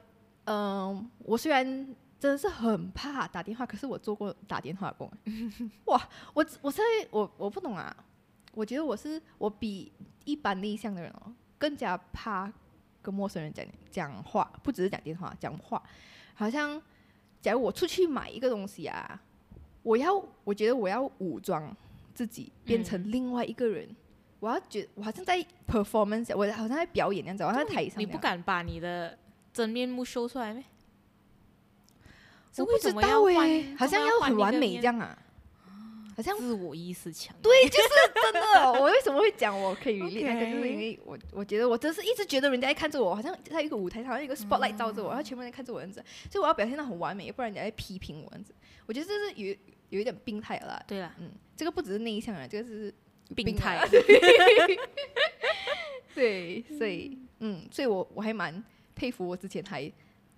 [0.44, 1.94] 嗯、呃，我虽然。
[2.20, 5.08] 真的是很怕打电话，可是我做过打电话工。
[5.86, 7.96] 哇，我我现在我我不懂啊，
[8.54, 9.92] 我觉得我是我比
[10.24, 12.50] 一般内向的人哦，更加怕
[13.02, 15.82] 跟陌生人讲讲话，不只是讲电话，讲话。
[16.34, 16.80] 好像
[17.42, 19.20] 假如我出去买一个东西啊，
[19.82, 21.76] 我要我觉得我要武装
[22.14, 23.96] 自己，变成另外一个人，嗯、
[24.40, 28.00] 我要觉我好像在 performance，我好像在表演那样子，我在台上。
[28.00, 29.18] 你不敢把你的
[29.52, 30.62] 真面目秀出来吗？
[32.56, 35.16] 我不知道哎，好像要很完美这样啊，
[36.18, 37.32] 好像自我意识强。
[37.40, 38.72] 对，就是真的。
[38.72, 48.52] 我为什么会讲我可以 relate 那个，就是因为我我觉得我真是一直觉得人家在看着我，好像在一个舞台上，好像一个 spotlight 照着我，然后全部人看着我这样子，所以我要表现的很完美，不然人家在批评我这样子。
[48.86, 49.54] 我觉得这是有
[49.90, 50.82] 有一点病态了。
[50.88, 52.92] 对了，嗯，这个不只是内向啊，这个是
[53.36, 53.78] 病态。
[56.16, 58.60] 对， 所以嗯，所以我我还蛮
[58.96, 59.88] 佩服我之前还。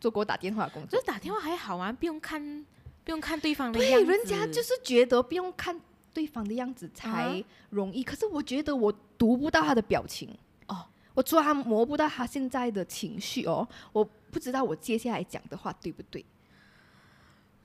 [0.00, 2.64] 做过打电话工作，就是打电话还好啊，不用看，
[3.04, 4.06] 不用看对方的样子。
[4.06, 5.80] 对，人家就是觉得不用看
[6.12, 8.02] 对方的样子才容易。
[8.02, 10.36] 啊、可是我觉得我读不到他的表情
[10.66, 16.24] 哦，我抓摸不到他现在的情绪哦，我不知道我接下来讲的话对不对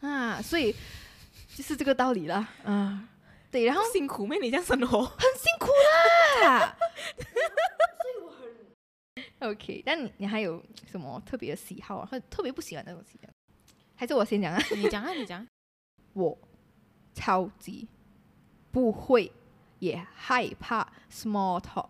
[0.01, 0.41] 啊？
[0.41, 0.73] 所以
[1.55, 2.47] 就是这个道理了。
[2.63, 3.07] 啊，
[3.51, 4.39] 对，然后辛苦没？
[4.39, 5.67] 你这样生活很辛苦
[6.43, 6.75] 啦。
[7.17, 8.31] 所以我
[9.39, 12.07] 很 OK，但你你还有什么特别的喜好啊？
[12.09, 13.33] 或者特别不喜欢那种喜好？
[13.95, 14.61] 还是我先讲啊？
[14.75, 15.45] 你讲啊，你讲。
[16.13, 16.37] 我
[17.13, 17.87] 超级
[18.71, 19.31] 不会，
[19.79, 21.87] 也害怕 small talk。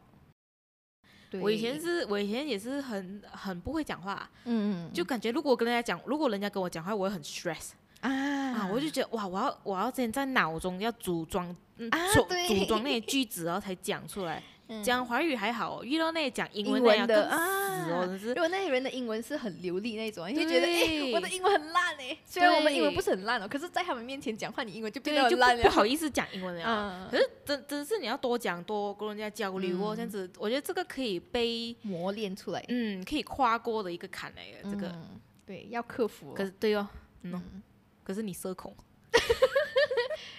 [1.41, 14.41] 我以前是，我以前也是很很不会讲话，嗯，就感觉如果跟人家讲，如果人家跟我讲话，我会很 stress 啊，啊，我就觉得哇，我要我要先在脑中要组装，嗯，啊组对组装那些 句子，然后才讲出来。
[14.68, 18.35] 嗯讲华语还好，遇到那些讲英文的啊死哦，真是如。
[18.35, 22.17] 果那些人的英文是很流利那种，你会觉得对哎，我的英文很烂哎。
[22.25, 25.63] 虽然我们英文不是很烂哦，可是在他们面前讲话，你英文就变得很烂了。
[25.63, 26.63] 不不好意思讲英文了。
[26.65, 34.88] 嗯可是真真是你要多讲多跟人家交流哦，嗯这样子，我觉得这个可以被磨练出来，嗯可以跨过的一个坎来的这个。
[34.88, 36.33] 嗯对要克服哦。
[36.35, 36.88] 可是对哦，
[37.21, 37.61] 嗯哦，嗯
[38.03, 38.75] 可是你社恐，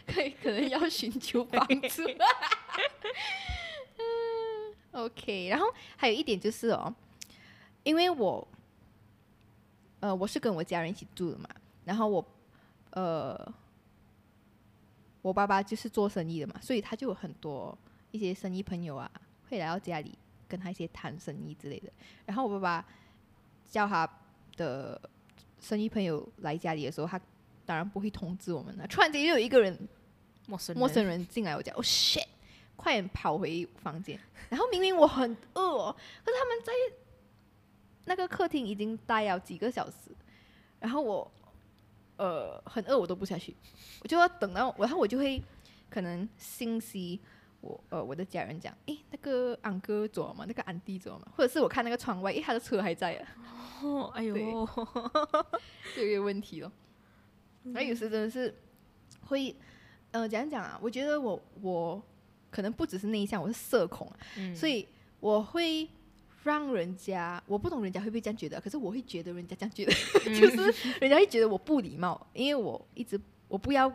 [0.04, 2.02] 可以可能要寻求帮助。
[4.90, 6.92] OK，然后还有一点就是哦，
[7.86, 8.46] 因为我，
[10.00, 11.48] 呃，我是跟我家人一起住的嘛，
[11.84, 12.24] 然后我，
[12.90, 13.54] 呃，
[15.22, 17.78] 我爸爸就是做生意的嘛，所以他就有很多
[18.10, 19.08] 一些生意朋友啊，
[19.48, 20.18] 会来到家里
[20.48, 21.88] 跟他一些谈生意之类的。
[22.24, 22.88] 然后我爸爸
[23.68, 24.08] 叫他
[24.56, 25.00] 的
[25.60, 27.20] 生意朋友来家里的时候，他
[27.64, 28.86] 当然不会通知我们了。
[28.88, 29.78] 突然间又有一个人
[30.48, 32.26] 陌生人陌生人进来我家，哦、shit，
[32.74, 34.18] 快点跑回房间。
[34.48, 36.72] 然后明明我很饿哦，可是他们在
[38.06, 40.10] 那个客厅已经待了几个小时，
[40.80, 41.30] 然后我
[42.16, 43.54] 呃很饿，我都不下去，
[44.02, 45.42] 我就要等到，然后我就会
[45.90, 47.20] 可能信息
[47.60, 50.44] 我呃我的家人讲，诶那个安哥走了吗？
[50.46, 51.28] 那个安弟走了吗？
[51.36, 53.28] 或者是我看那个窗外，诶他的车还在啊，
[53.82, 54.34] 哦， 哎呦，
[55.94, 56.70] 就有一个问题咯。
[57.64, 58.54] 那有时真的是
[59.26, 59.54] 会，
[60.12, 60.78] 呃，怎样讲啊？
[60.80, 62.00] 我觉得我我
[62.50, 64.86] 可能不只是内向，我是社恐啊，嗯所以
[65.18, 65.88] 我会
[66.46, 69.92] 让人家，我不懂人家会不会这样觉得，可是我会觉得人家这样觉得，
[70.40, 73.92] 就是人家会觉得我不礼貌，因为我一直我不要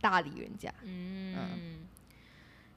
[0.00, 0.72] 搭理人家。
[0.82, 1.84] 嗯，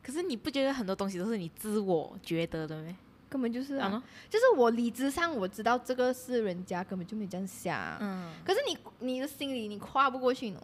[0.01, 2.97] 可是你不觉得很多东西都是你自我觉得的吗？
[3.29, 4.03] 根本就是啊，啊？
[4.29, 10.61] 就是我理智上我知道这个是人家根本就没这样想，嗯，可是你你的心里你跨不过去呢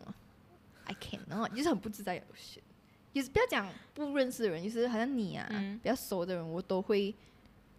[0.85, 2.23] ，I cannot，就是很不自在。
[2.33, 2.61] 是，
[3.13, 5.77] 就是不要讲不认识的人，就是好像你啊，嗯。
[5.83, 7.13] 比较熟的人，我都会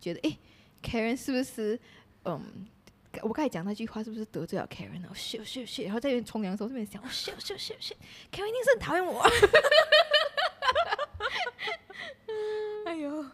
[0.03, 0.37] 觉得，哎
[0.83, 1.79] Karen 是不是，
[2.25, 2.67] 嗯，
[3.23, 9.23] 我刚才讲那句话是不是得罪了 Karen 哦，shit shit shit，然后在那边冲凉的时候这边想，哦 shit shit shit shit，Karen 一定是很讨厌我。
[12.85, 13.25] 哎呦。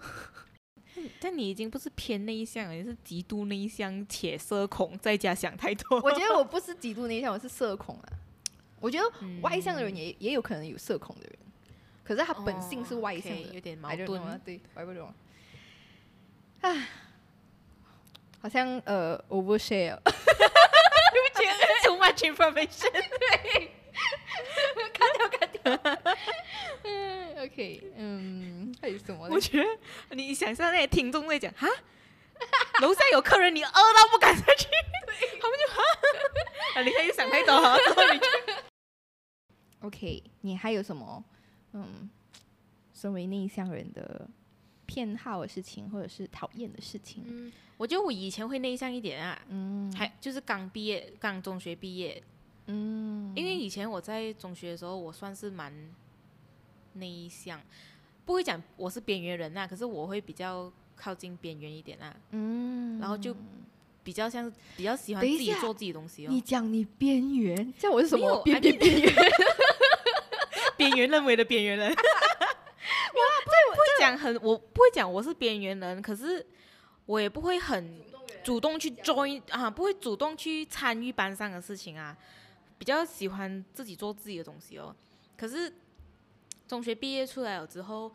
[1.21, 6.01] 但你已经不是偏内向了，你是极度内向且社恐，在家想太多。
[6.01, 8.09] 我觉得我不是极度内向，我是社恐啊。
[8.81, 9.09] 我觉得
[9.41, 11.39] 外向的人也、也有可能有社恐的人，
[12.05, 14.41] 可是他本性是外向的，哦 okay, 有点矛盾啊。
[14.45, 15.15] 对，我也不懂。
[16.61, 16.89] 唉，
[18.43, 20.13] 好像呃 overshare，对
[21.23, 21.45] 不起，
[21.87, 22.91] too much information。
[22.93, 23.71] 对，
[24.93, 26.17] 砍掉砍掉。
[26.85, 29.29] 嗯，OK，嗯，还有什么？
[29.31, 31.69] 我觉得你想象那些听众在讲哈，
[32.81, 34.67] 楼下有客人，你饿到不敢下去，
[35.41, 35.83] 他们就哈，
[36.77, 37.79] 啊，你可以想太多了。
[39.81, 41.23] OK，你还有什么
[41.73, 42.11] 嗯，
[42.93, 44.29] 身为内向人的
[44.89, 47.23] 偏好的事情，或者是讨厌的事情？
[47.27, 52.23] 嗯，我觉得我以前会内向一点啊，嗯，还就是刚毕业，刚中学毕业，
[52.67, 55.71] 嗯，因为以前我在中学的时候，我算是蛮
[56.95, 57.61] 内向，
[58.25, 63.37] 不会讲我是边缘人啊，可是我会比较靠近边缘一点啊，嗯，然后就
[64.03, 68.43] 比较像比较喜欢自己做自己东西哦，你讲你边缘，叫我是什么？
[68.43, 69.15] 边 I 边边缘？
[70.79, 71.95] 边缘认为的边缘人。
[73.69, 76.45] 我不会讲很，我不会讲我是边缘人，可是
[77.07, 78.01] 我也不会很
[78.45, 82.17] 主动去 join 啊，不会主动去参与班上的事情啊，
[82.79, 84.95] 比较喜欢自己做自己的东西哦。
[85.37, 85.73] 可是
[86.67, 88.13] 中学毕业出来了之后，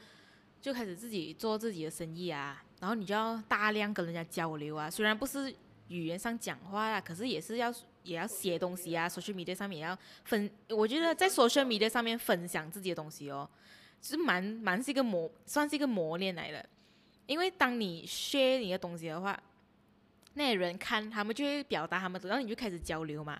[0.61, 5.53] 就开始自己做自己的生意啊，然后你就要大量跟人家交流啊，虽然不是
[5.87, 10.49] 语言上讲话啊，可是也是要也要写东西啊，social media 上面也要分。
[10.69, 13.49] 我觉得在 social media 上面分享自己的东西哦，
[14.03, 16.63] 是蛮蛮是一个磨，算是一个磨练来的。
[17.25, 19.41] 因为当你 share 你的东西的话，
[20.33, 23.39] 那些人看他们就会表达他们，然后你就开始交流嘛。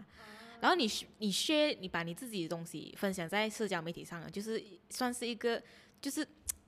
[0.61, 5.61] 然后你你 share 你把你自己的东西分享在社交媒体上，就是算是一个
[6.01, 6.25] 就是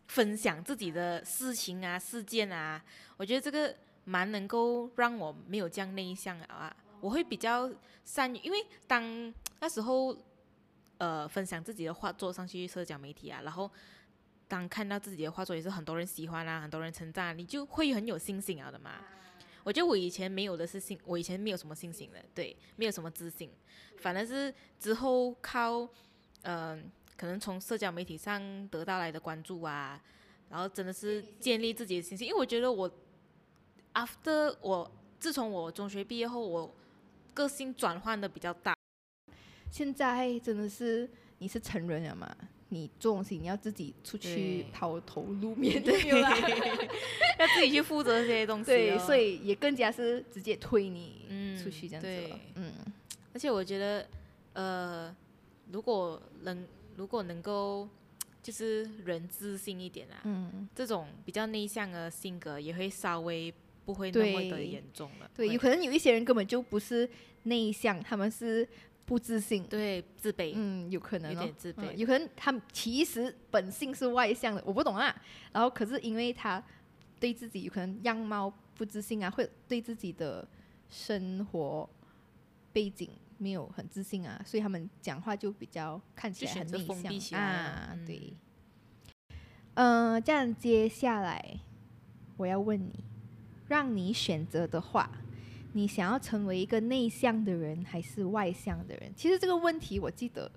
[0.10, 2.84] 分享自己的事情啊、事件啊。
[3.15, 6.75] 我觉得这个蛮能够让我没有这样内向啊。
[6.99, 7.71] 我会比较
[8.03, 10.13] 善于，因为当那时候
[10.97, 13.69] 呃分享自己的画作上去社交媒体啊，然后
[14.47, 19.03] 当看到自己的画作也是很多人喜欢啊，很多人称赞，你就会很有信心啊的嘛。
[19.63, 23.49] 我觉得我以前没有的是信，我以前没有什么信心的，对，没有什么自信，
[23.97, 25.81] 反而是之后靠
[26.43, 26.84] 嗯、呃，
[27.17, 29.99] 可能从社交媒体上得到来的关注啊，
[30.51, 32.88] 然后真的是建立自己的信心，因为我觉得我
[33.95, 36.71] after 我自从我中学毕业后，我
[37.34, 38.75] 个性转换的比较大。
[39.71, 42.36] 现在真的是你是成人了嘛？
[42.69, 48.75] 你做东西你要自己出去抛头露面，对， 要自己去负责这些东西，哦。
[48.75, 52.08] 对，所以也更加是直接推你出去这样子。
[52.56, 52.93] 嗯，嗯，
[53.34, 54.08] 而且我觉得，
[54.54, 55.15] 呃，
[55.71, 57.88] 如果能如果能够
[58.41, 63.54] 就是人自信一点啊，嗯，这种比较内向的性格也会稍微
[63.86, 65.30] 不会那么的严重了。
[65.36, 67.08] 对，有可能有一些人根本就不是
[67.43, 68.67] 内向，他们是。
[69.06, 75.15] 不自信，对，自卑，嗯，有可能、哦、有点自卑、嗯，有可能他其实本性是外向的，我不懂啊。
[75.54, 76.62] 然后可是因为他
[77.20, 80.48] 对自己有可能样貌不自信啊，会对自己的
[80.89, 81.88] 生活
[82.74, 86.72] 背景没有很自信啊，所以他们讲话就比较看起来很
[87.04, 87.89] 内向啊。
[87.94, 88.34] 嗯、对，
[89.76, 91.60] 嗯、呃，这样接下来
[92.38, 93.04] 我要问你，
[93.68, 95.10] 让你选择的话。
[95.76, 99.12] 你想要成为一个内向的人还是外向的人？
[99.14, 100.50] 其实这个问题我记得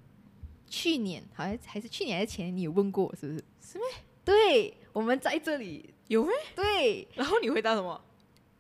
[0.69, 3.45] 去年好像还是去年还是前年你有问过，是不是？
[3.61, 3.85] 是吗？
[4.25, 6.31] 对，我们在这里有没？
[6.55, 7.09] 对。
[7.17, 8.01] 然后你回答什么？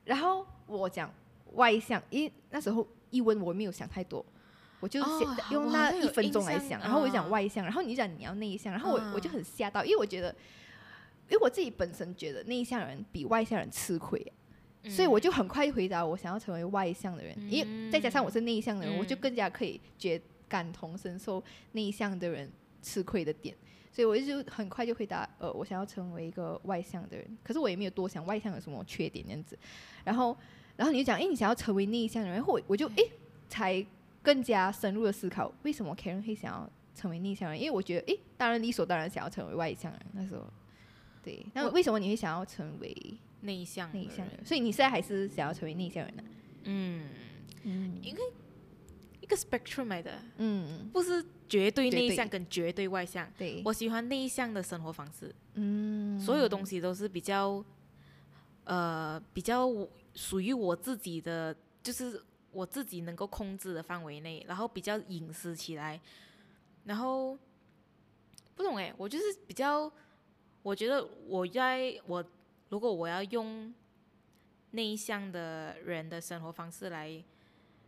[0.04, 1.08] 然后我讲
[1.52, 4.26] 外向，因为那时候一问我没有想太多，
[4.80, 10.34] 我就想用那一分钟来想，然后我就讲外向，然后你讲你要内向，然后我我就很吓到，因为我觉得，
[11.28, 14.32] 因为我自己本身觉得内向人比外向人吃亏。
[14.84, 23.54] 所以我就很快回答，我想要成为外向的人，嗯、因为再加上我是内向的人，嗯、我就更加可以觉感同身受内向的人吃亏的点，
[23.92, 27.38] 所以我就很快就回答，呃，我想要成为一个外向的人。
[27.42, 29.58] 可是我也没有多想外向有什么缺点这样子，
[30.04, 30.34] 然后，
[30.76, 33.02] 然后你就讲，哎，你想要成为内向的人，然后我我就哎，
[33.48, 33.84] 才
[34.22, 37.58] 更加深入的思考，为什么 Karen 会想要成为内向人？
[37.60, 40.46] 因为我觉得，哎，当然理所当然想要成为外向人，那时候，
[41.22, 42.96] 对，那为什么你会想要成为？
[43.40, 46.24] 内向，内向人，所以你现在还是想要成为内向人呢？
[46.64, 47.08] 嗯
[47.62, 48.20] 嗯，因为
[49.20, 53.30] 一个 spectrum 来的，嗯，不是绝对内向跟绝对外向。
[53.38, 55.34] 对，我喜欢内向的生活方式。
[55.54, 57.64] 嗯，所有东西都是比较，
[58.64, 59.68] 呃，比较
[60.14, 62.20] 属于我自己的，就是
[62.50, 66.00] 我自己能够控制的范围内，然后比较隐私起来，
[66.84, 67.38] 然后
[68.56, 69.90] 不懂哎，我就是比较，
[70.62, 72.24] 我觉得我在我。
[72.70, 73.72] 如果我要用
[74.72, 77.24] 内向的人的生活方式来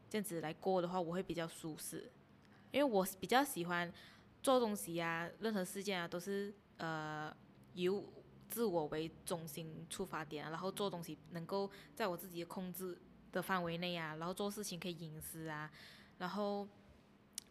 [0.09, 2.11] 这样子来过的话，我会比较舒适，
[2.73, 3.93] 因为我比较喜欢
[4.43, 7.31] 做东西啊，任何事件啊都是呃
[7.75, 7.89] 以
[8.49, 12.99] 自我为中心出发点，然后做东西能够在我自己的控制
[13.31, 15.71] 的范围内啊，然后做事情可以隐私啊，
[16.17, 16.67] 然后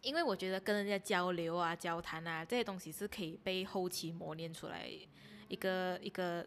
[0.02, 4.90] 因为我觉得跟人家交流啊、交谈啊这些东西是可以被后期磨练出来
[5.48, 6.44] 一个一个。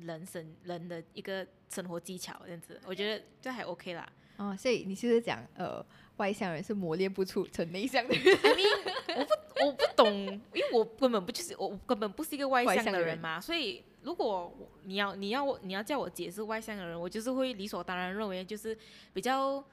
[0.00, 4.08] 人生人的一个生活技巧这样子，我觉得这还 OK 啦。
[4.36, 5.84] 哦，所以你是不是讲呃，
[6.16, 8.22] 外向人是磨练不出成内向的人？
[8.42, 10.12] I mean, 我不我不懂，
[10.52, 13.34] 因为我根本不就是我根本不是一个外向的人嘛。
[13.34, 14.52] 人所以如果
[14.82, 18.76] 你要你要你要叫我解释外向的人，我就是会理所当然认为就是
[19.12, 19.64] 比较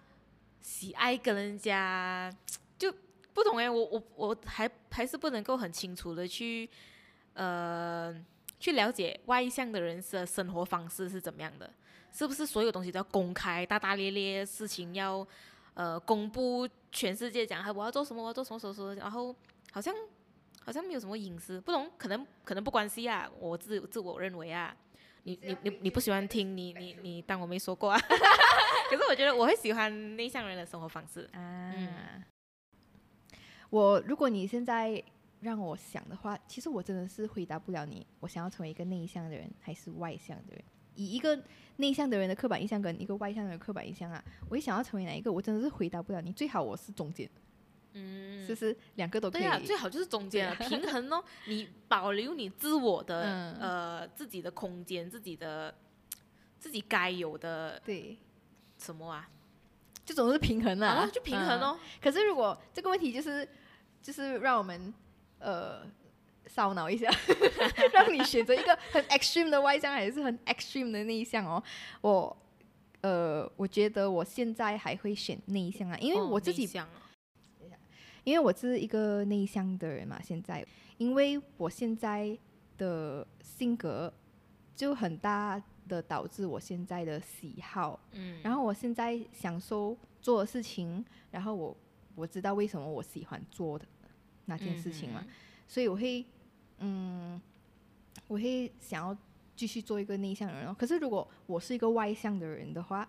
[0.62, 2.32] 喜爱跟人家
[2.78, 2.94] 就
[3.34, 6.70] 不懂哎，我我我还还是不能够很清楚的去
[7.34, 8.16] 呃。
[8.62, 11.68] 去了解外向的人的生活方式是怎么样的，
[12.14, 15.28] 是不是所有东西都要公开，大大咧咧，事情要
[15.74, 19.36] 呃公布，全世界讲，我要做什么，我要做什么什么什么，然后
[19.72, 19.92] 好像
[20.64, 24.78] 好像没有什么隐私，不懂，可能可能不关系啊，我自自我认为啊，
[25.24, 28.00] 你你你你不喜欢听，你你你当我没说过啊，
[28.92, 31.28] 可是我觉得我会喜欢内向人的生活方式。
[31.34, 32.24] 啊，嗯，
[33.72, 35.04] 我如果你现在。
[35.42, 38.06] 让我想的话，其实我真的是回答不了你。
[38.20, 40.64] 我想要成为一个内向的人，还是外向的人？
[40.94, 41.42] 以一个
[41.78, 45.32] 内向的人的刻板印象跟一个外向的人的刻板印象啊，我想要成为哪一个？
[45.32, 46.32] 我真的是回答不了你。
[46.32, 47.28] 最好我是中间，
[47.94, 49.42] 嗯，是不是两个都可以？
[49.42, 51.24] 对啊，最好就是中间啊，平衡哦。
[51.48, 55.74] 你保留你自我的、嗯、呃自己的空间，自己的
[56.60, 58.18] 自己该有的对
[58.78, 59.28] 什么啊？
[60.06, 62.00] 就总是平衡啊，就平衡哦、嗯。
[62.00, 63.48] 可是如果这个问题就是
[64.04, 64.94] 就是让我们。
[65.42, 65.82] 呃，
[66.46, 67.10] 烧脑一下，
[67.92, 71.62] 让你选择一个很 extreme 的外向，还是很 extreme 的内向哦。
[72.02, 72.38] 我，
[73.02, 76.86] 呃，我觉得我现在还会选内向啊，因为我自己，哦、
[78.24, 80.22] 因为我是一个内向的人嘛。
[80.24, 80.64] 现在，
[80.98, 82.38] 因为我现在
[82.78, 84.14] 的性格
[84.76, 91.76] 就很大的导致我现在的喜好，嗯，然后我现在享受做的事情，然后我
[92.14, 93.86] 我知道为什么我喜欢做的。
[94.52, 95.34] 那件事情嘛，嗯、
[95.68, 96.26] 所以我会，
[96.80, 97.42] 嗯，
[98.28, 99.18] 我会想要
[99.56, 100.76] 继续做一个内向的人哦。
[100.78, 103.08] 可是如果我是一个外向的人的话，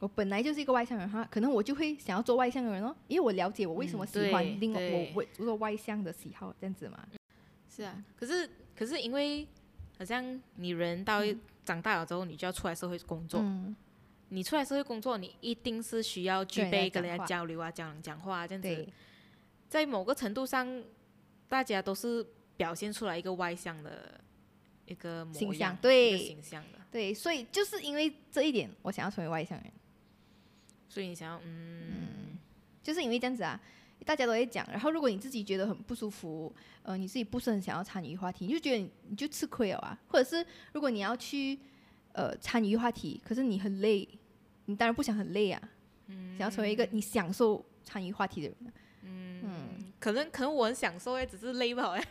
[0.00, 7.06] 我本来就是一个外向人哈，可能我就会想要做外向的人哦，因为我了解我为什么喜欢另外、嗯、我为做外向的喜好这样子嘛。
[7.68, 9.46] 是啊，可是可是因为
[9.98, 11.22] 好像你人到
[11.64, 13.40] 长大了之后，你就要出来社会工作。
[13.40, 13.74] 嗯、
[14.28, 18.86] 你出来社会工作，你一定是需要具备跟人家交流啊，讲讲话啊，这样子。
[19.68, 20.82] 在某个程度上，
[21.48, 24.20] 大家都是表现出来一个外向的
[24.86, 29.72] 一个模样形象，对形象的，对，所以就是因为这一点，我想要成为外向人。
[30.88, 32.38] 所以你想要，嗯，嗯，
[32.82, 33.60] 就是因为这样子啊，
[34.04, 34.66] 大家都在讲。
[34.70, 39.98] 然后如果你自己觉得很不舒服，呃，你自己不是很想要参与话题，你就觉得你，你就吃亏了啊。
[40.08, 41.58] 或者是如果你要去
[42.12, 44.08] 呃参与话题，可是你很累，
[44.64, 45.60] 你当然不想很累啊。
[46.06, 48.72] 嗯，想要成为一个你享受参与话题的人。
[50.06, 52.04] 可能可能我很享受哎，只是累不好 哎。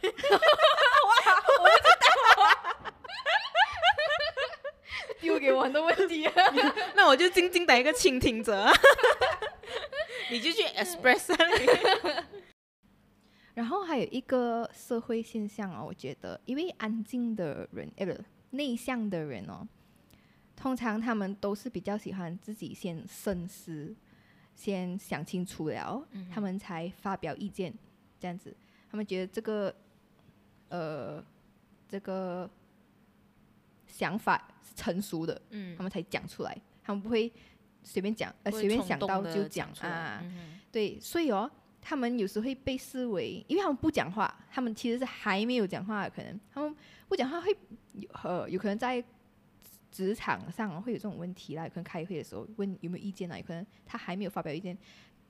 [5.22, 6.34] 丢给我很多问题，啊
[6.94, 8.70] 那我就静静的一个倾听者，
[10.30, 11.34] 你就去 express。
[13.56, 19.66] 然后还有一个社会现象哦，我觉得，因为安静的人，哎，不是内向的人哦，
[20.54, 23.96] 通常他们都是比较喜欢自己先深思，
[24.56, 27.72] 先想清楚了，嗯、他们才发表意见，
[28.20, 28.56] 这样子，
[28.90, 29.76] 他们觉得这个，
[30.70, 31.24] 呃，
[31.88, 32.50] 这个。
[33.88, 37.32] 想法是成熟的，嗯，他们才讲出来，他们不会
[37.82, 41.50] 随便讲，呃，随便想到就讲啊，嗯、对，所以哦，
[41.80, 46.38] 他们有时会被视为，因为他们不讲话，他们其实是还没有讲话，可能。
[46.54, 46.76] 他们
[47.08, 47.56] 不讲话会
[47.94, 49.02] 有呃，有可能在
[49.96, 54.78] 职场上会有这种问题啦，可能开会的时候问有没有意见啊，有可能他还没有发表意见，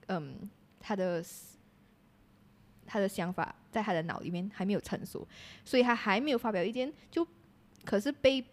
[0.08, 0.38] 嗯，
[0.80, 1.24] 他的
[2.88, 5.28] 他的想法在他的脑里面还没有成熟，
[5.64, 7.28] 所以他还没有发表意见，就
[7.84, 8.44] 可是被。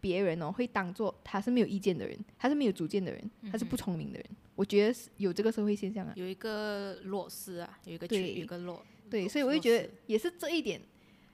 [0.00, 4.26] 别人哦会当做他是没有意见的人，他是没有主见的人，他是不聪明的人。
[4.30, 8.80] 嗯、我觉得是有这个社会现象啊，有一个弱势啊，有一个对，有一个弱，
[9.10, 10.80] 对，所以我就觉得也是这一点，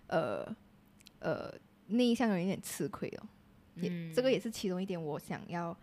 [0.07, 0.51] 呃
[1.19, 1.53] 呃，
[1.89, 3.29] 内向的人有点吃亏哦。
[3.77, 5.77] 也、嗯、这个也是其中一点，我想要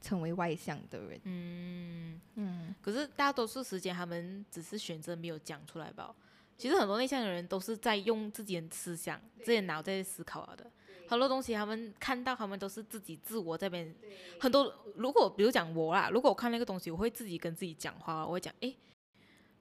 [0.00, 1.20] 成为外向的人。
[1.24, 6.14] 嗯嗯，可是大多数时间他们只是选择没有讲出来吧。
[6.56, 10.70] 其实很多内向的人都是在用自己的思想、自己的脑在思考的。
[11.08, 13.94] 很多东西他们看到，他们都是自己自我这边。
[14.40, 18.74] 很多如果比如讲我啦，如果我看那个东西，我会自己跟自己讲话，我会讲，诶，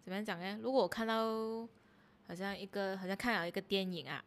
[0.04, 0.58] 怎么样讲呢？
[0.64, 1.68] 如果我看到
[2.28, 4.24] 好像一个好像看了一个电影啊，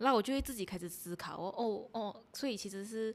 [0.00, 3.14] 那我就会自己开始思考，哦哦哦，所以其实是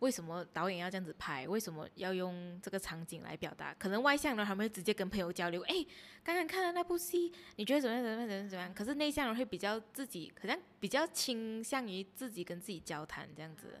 [0.00, 1.46] 为什么导演要这样子拍？
[1.46, 3.74] 为什么要用这个场景来表达？
[3.78, 5.86] 可能外向的人他们会直接跟朋友交流，诶，
[6.22, 8.02] 刚刚看了那部戏，你觉得怎么样？
[8.02, 8.28] 怎么样？
[8.28, 8.48] 怎么样？
[8.48, 8.74] 怎么样？
[8.74, 13.80] 可是内向人会比较自己，好像比较倾向于自己跟自己交谈这样子。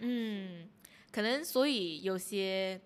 [0.00, 0.68] 嗯，
[1.12, 2.80] 可能所以有些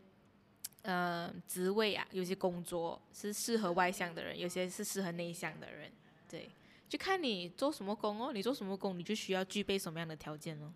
[0.83, 5.93] 呃职位啊，有些工作是适合外向的人，有些是适合内向的人。
[6.29, 6.51] 对，
[6.95, 10.73] 就看你做什么工哦，你做什么工，你就需要具备什么样的条件哦。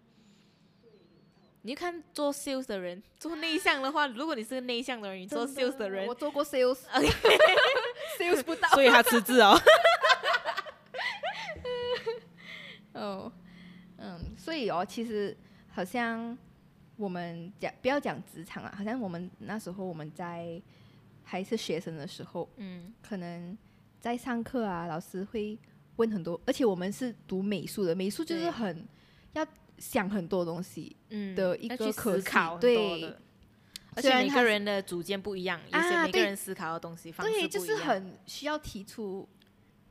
[1.62, 9.56] 你看做 sales 的人，做内向的话，如果你是个内向的人，你做 sales 的人，我做过 sales，sales 不到， 所以他辞职哦。
[12.94, 13.32] 哦，
[13.98, 15.36] 嗯，所以哦，其实
[15.70, 16.36] 好像
[16.96, 20.60] 我们讲不要讲职场啊，好像我们那时候我们在
[21.22, 23.56] 还是学生的时候，嗯，可能
[24.00, 25.56] 在上课啊，老师会
[25.98, 28.84] 问很多，而且我们是读美术的，美术就是很
[29.34, 29.46] 要。
[29.80, 30.96] 想很多东西
[31.36, 33.04] 的一个思考，对，
[33.94, 39.28] 而且每个人的主见不一样，有些每个人思考的东西方式不一样，对，就是很需要提出，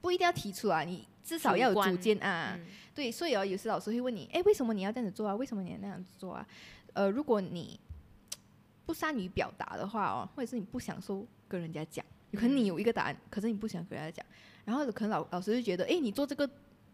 [0.01, 2.59] 不一定要提出啊，你至少要有主见啊，
[2.93, 5.33] 对，所以哦，有时老师会问你，哎，为什么你要这样子做啊？
[5.33, 6.45] 为什么你要那样子做啊？
[6.91, 7.79] 呃，如果你
[8.85, 14.25] 不善于表达的话哦，或者是你不享受跟人家讲，有可能你有一个答案，可是你不想跟人家讲，
[14.67, 16.47] 然后可能老老师就觉得，哎，你做这个。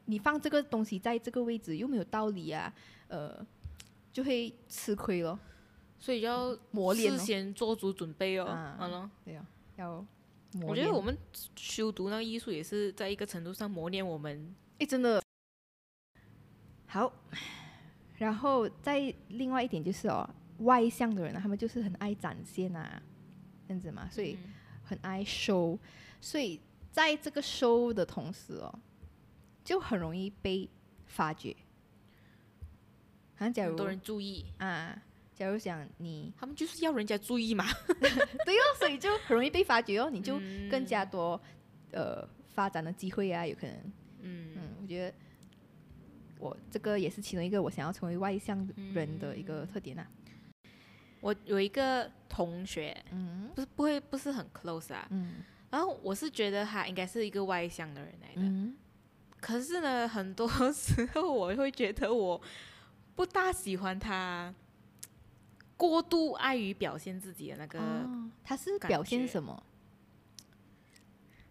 [0.06, 2.74] 你放这个东西在这个位置又没有道理啊，
[3.08, 3.34] 呃，
[4.12, 5.40] 就会吃亏咯，
[5.98, 8.44] 所以要磨练，事先做足准备哦。
[8.78, 9.46] 好了，对啊，
[9.78, 10.06] 要。
[10.62, 11.18] 我觉得我们
[11.56, 14.54] 修读那个艺术也是在一个程度上磨练我们。
[14.80, 15.24] 哎，真的。
[16.86, 17.10] 好，
[18.18, 23.02] 然后再另外一点就是哦，外向的人呢，他们就是很爱展现啊，
[23.70, 24.38] 这样子嘛，所以
[24.84, 25.80] 很爱 show，
[26.20, 26.60] 所以
[26.94, 28.74] 在这个 show 的同时哦。
[29.66, 30.70] 就很容易被
[31.06, 31.56] 发觉，
[33.36, 34.46] 好像假如很多人注意。
[34.58, 35.02] 啊，
[35.34, 37.64] 假如想你，他们就是要人家注意嘛，
[38.44, 40.38] 对哦，所以就很容易被发觉哦，你就
[40.70, 41.42] 更加多
[41.92, 43.76] 呃发展的机会啊，有可能，
[44.20, 44.54] 嗯。
[44.58, 45.16] 嗯，我觉得
[46.40, 50.06] 我这个也是其中一个我想要成为外向人的一个特点啊。
[51.22, 55.36] 我有一个同学，嗯，不是不会不是很 close 啊，嗯，
[55.74, 58.76] 然后我是觉得他应该是一个外向的人来的，嗯，
[59.42, 62.40] 可是呢，很多 时候我会觉得我
[63.16, 64.54] 不大喜欢他
[65.76, 69.64] 过度爱于表现自己的那个，哦，他是表现什么？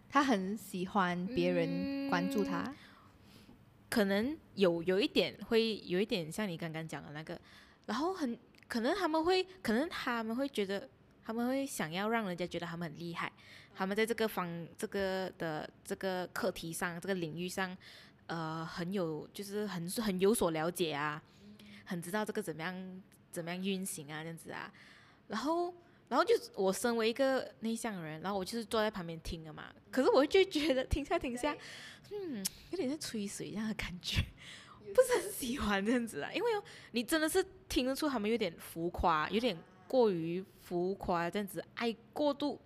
[0.07, 2.75] 他很喜欢别人关注他，嗯，
[3.89, 7.37] 可能有有一点会有一点像你刚刚讲的那个，
[7.87, 8.39] 然后很。
[8.65, 10.89] 可能他们会，可能他们会觉得，
[11.25, 13.31] 他们会想要让人家觉得他们很厉害，
[13.75, 17.75] 他们在这个方这个的这个课题上，这个领域上，
[18.27, 21.21] 呃，很有就是很很有所了解啊，
[21.85, 23.01] 很知道这个怎么样
[23.31, 24.71] 怎么样运行啊这样子啊，
[25.27, 25.73] 然后
[26.09, 31.55] 然后就我身为一个内向人，然后我就是坐在旁边听的嘛，可是我就觉得停下停下，
[32.11, 34.23] 嗯，有点像吹水一样的感觉。
[34.93, 36.49] 不是很喜欢这样子啊，因为
[36.91, 39.57] 你真的是听得出他们有点浮夸，有点
[39.93, 42.59] 过于浮夸这样子，爱过度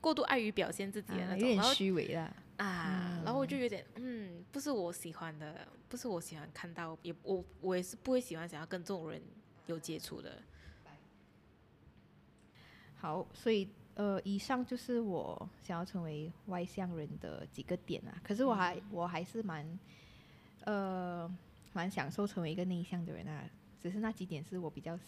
[0.00, 2.22] 过度爱于表现自己的那种，啊、有点虚伪了
[2.58, 3.18] 啊。
[3.18, 9.20] 嗯、然后我就有点嗯，不是我喜欢的，不是我喜欢看到，也我我也是不会喜欢想要跟这种人
[9.66, 10.40] 有接触的。
[12.94, 18.14] 好，所以呃，以上就是我想要成为外向人的几个点啊。
[18.22, 19.78] 可是我还、嗯、我还是蛮
[20.64, 21.36] 呃。
[21.74, 23.44] 蛮享受成为一个内向的人啊，
[23.78, 24.98] 只是那几点是我比较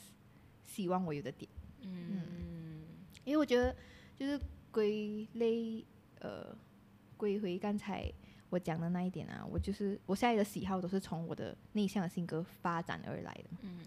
[0.62, 1.50] 希望我有的点。
[1.82, 2.82] 嗯，嗯，
[3.24, 3.74] 因为我觉得
[4.18, 5.84] 就是归类
[6.20, 6.56] 呃
[7.16, 8.12] 归回刚才
[8.48, 13.44] 我讲的那一点啊，我就是我现在的喜好都是从我的内向的性格发展而来的。
[13.62, 13.78] 嗯，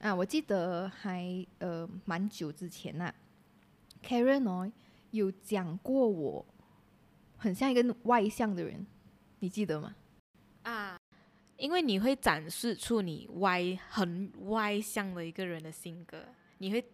[0.00, 3.14] 啊，我记得还呃蛮久之前呐、啊、
[4.02, 4.70] Karen 哦
[5.10, 6.46] 有讲过我
[7.36, 8.86] 很像一个外向的人，
[9.38, 9.94] 你记得吗？
[10.62, 10.98] 啊。
[11.56, 16.24] 因为你会展示出你外很外向的一个人的性格，
[16.58, 16.84] 你会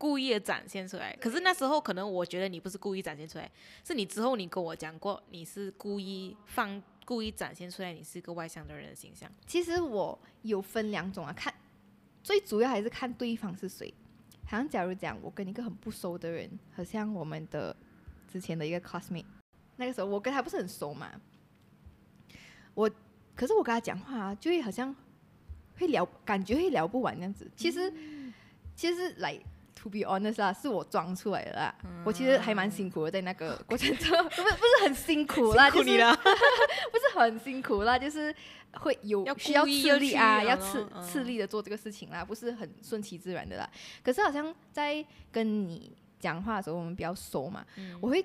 [0.00, 1.14] 故意的展现出来。
[1.20, 3.50] 可是那时候可能我觉得你不是故意展现出来，
[3.84, 9.30] 是你之后你跟我讲过，你是故意放故意展现出来，你是一个外向的人的形象。
[9.46, 11.52] 其实我有分两种啊，看
[12.22, 13.92] 最主要还是看对方是谁。
[14.46, 17.76] 好像假如讲我跟一个很不熟的人，好像我们的
[18.26, 19.26] 之前的一个 classmate，
[19.76, 21.12] 那个时候我跟他不是很熟嘛，
[22.74, 22.90] 我。
[23.36, 24.94] 可是我跟他讲话啊，就会好像
[25.78, 27.50] 会聊，感觉会聊不完这样子。
[27.56, 28.34] 其实，嗯、
[28.76, 29.40] 其实来、
[29.80, 31.74] to be honest 啦，是我装出来的啦。
[31.84, 36.36] 嗯、我其实还蛮辛苦的，在那个 过程中， 不是不是很辛苦啦，辛苦你了就是
[36.92, 38.34] 不是很辛苦啦，就是
[38.74, 43.68] 会有需要吃力啊，要吃吃力的做这个事情啦，不是很顺其自然的啦。
[44.02, 48.24] 可是好像在跟你讲话的时候，我们比较熟嘛，嗯、我会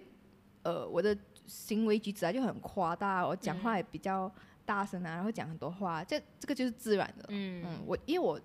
[0.64, 4.32] 呃我的行为举止啊就很夸大，我讲话也比较。
[4.68, 7.26] 大声啊，然后讲很多话，这这个就是自然的。
[7.28, 8.42] 嗯，嗯，我因为我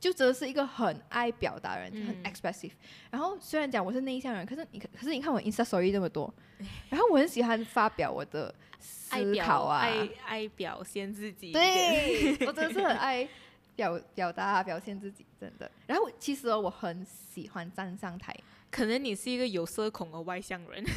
[0.00, 2.72] 就真的是一个很爱表达人，嗯、很 expressive。
[3.10, 6.32] 然后虽然讲我是内向人，可是你可可是你看我 Insta story 这么多，
[6.88, 11.52] 然后我很喜欢发表我的思考啊，爱表爱，爱表现自己。
[11.52, 13.28] 对，我真的是很爱
[13.76, 15.70] 表表达、啊、表现自己，真的。
[15.86, 18.34] 然后其实、哦、我很喜欢站上台，
[18.70, 20.94] 可能你是一个有社恐的外向人， 有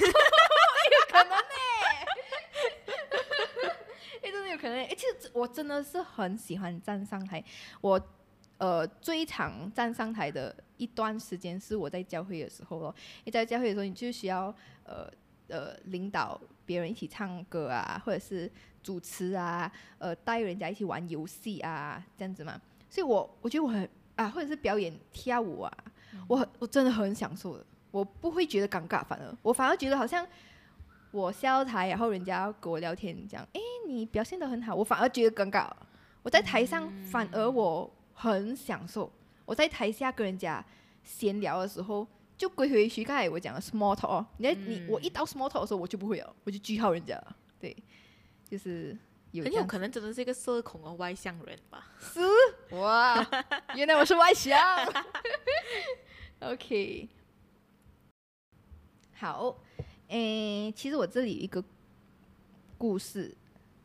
[1.10, 1.36] 可能呢。
[4.24, 4.78] 哎，真的有可能。
[4.78, 7.44] 哎，其实我真的是很喜欢站上台。
[7.82, 8.00] 我
[8.58, 12.94] 呃最常站上台的一段时间是我在教会的时候咯。
[13.26, 15.10] 你在教会的时候，你就需要呃
[15.48, 18.50] 呃领导别人一起唱歌啊，或者是
[18.82, 22.60] 主持啊，呃带人家一起玩游戏啊，这样子嘛。
[22.90, 25.72] 所以我我觉得我很啊，或者是表演跳舞啊，
[26.28, 27.66] 我很我真的很享受的。
[27.92, 30.28] 我不会觉得尴尬，反而我反而觉得好像。
[31.12, 35.70] 我下台，然后人家跟我聊天，讲：“哎，你表现得很好。”我反而觉得尴尬。
[36.24, 39.12] 我在台上，反而我很享受。
[39.46, 40.66] 我在台下跟人家
[41.04, 42.08] 闲聊的时候，
[42.38, 44.26] 就归回去刚才我讲的 small talk 哦。
[44.38, 47.36] 你你我一到 small talk 的时候，我就不会了，我就句号人家了。
[47.60, 47.76] 对，
[48.50, 48.98] 就是
[49.32, 51.92] 有很有可能真的是一个社恐的外向人吧？
[52.00, 52.20] 是
[52.76, 53.26] 哇，
[53.76, 54.58] 原来我是外向。
[56.40, 57.10] OK，
[59.16, 59.58] 好。
[60.10, 61.64] 诶，其实我这里有一个
[62.78, 63.36] 故事，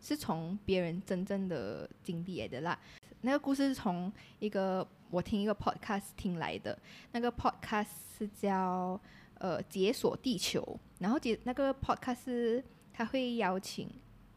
[0.01, 2.79] 是从别人真正的经历来的啦。
[3.23, 6.79] 那个故事是从一个我听一个 podcast 听来的，
[7.13, 7.87] 那个 podcast
[8.19, 9.01] 是叫
[9.39, 13.89] 呃解锁地球，然后解那个 podcast 是他会邀请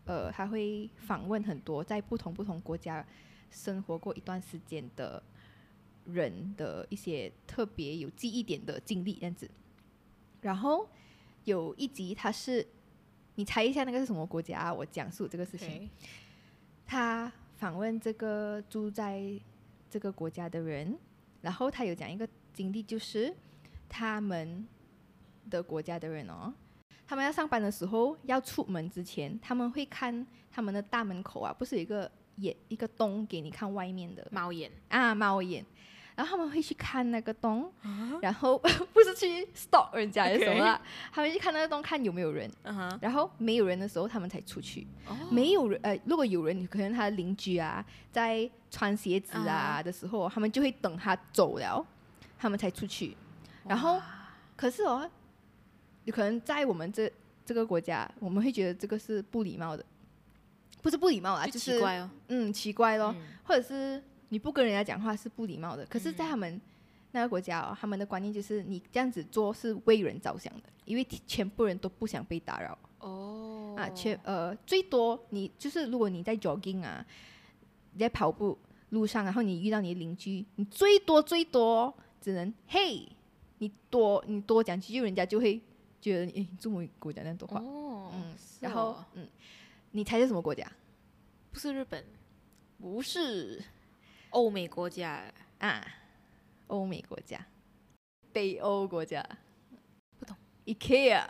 [0.06, 3.06] 呃他会访问很多在不同不同国家
[3.50, 5.22] 生活过一段时间的
[6.06, 9.50] 人的一些特别有记忆点的经历这样子，
[10.42, 10.88] 然后。
[11.46, 12.64] 有一集，他是，
[13.34, 14.72] 你猜一下那个是什么国家？
[14.72, 15.90] 我讲述这个事情。
[16.86, 17.32] 他
[17.62, 19.22] 访问这个住在
[19.88, 20.98] 这个国家的人，
[21.42, 23.32] 然后他有讲一个经历，就是
[23.88, 24.68] 他们
[25.48, 26.52] 的国家的人哦，
[27.06, 35.64] 他们要上班的时候要出门之前，他们会看他们的大门口啊，不是有一个眼一个洞给你看外面的猫眼啊，猫眼。
[36.22, 37.74] 然后他们会去看那个洞，
[38.22, 38.56] 然后
[38.94, 40.80] 不是去 stop 人家的时候.
[41.12, 42.48] 他们去看那个洞，看有没有人。
[42.64, 42.98] Uh huh.
[43.02, 44.86] 然后没有人的时候，他们才出去。
[45.08, 45.18] Oh.
[45.32, 49.84] 没有人，呃，如果有人，可能他的邻居啊，在穿鞋子啊、uh huh.
[49.84, 51.84] 的时候，他们就会等他走了，
[52.38, 53.18] 他们才出去。
[53.68, 54.00] 然后
[54.56, 55.10] 可是哦，
[56.04, 57.12] 有可能在我们这
[57.44, 59.84] 这个国家，我们会觉得这个是不礼貌的，
[60.84, 61.82] 不是不礼貌啊，就是、
[62.28, 64.04] 嗯，奇怪咯，嗯、或者是。
[64.32, 66.60] 你不跟人家讲话是不礼貌的，可是，在他们
[67.12, 72.78] 那个国家哦，他们的观念就是你这样子做是为人着想的，因为全部人都不想被打扰。
[73.00, 73.76] 哦。
[73.78, 77.06] 啊，全呃，最多你就是如果你在 jogging 啊，
[77.92, 78.58] 你在跑步
[78.92, 83.06] 路上，然后你遇到你的邻居，你最多最多只能嘿，
[83.58, 85.60] 你多你多讲几句，人家就会
[86.00, 87.60] 觉得你中国国家那样多话。
[87.60, 88.10] 哦。
[88.14, 88.34] 嗯。
[88.62, 89.28] 然后嗯，
[89.92, 90.66] 你猜是什么国家？
[91.52, 92.02] 不是日本。
[92.80, 93.62] 不是。
[94.32, 95.24] 欧美国家
[95.60, 95.86] 啊，
[96.68, 97.40] 欧美国家，
[98.34, 99.26] 北欧国家，
[100.20, 100.36] 不懂。
[100.66, 101.24] IKEA，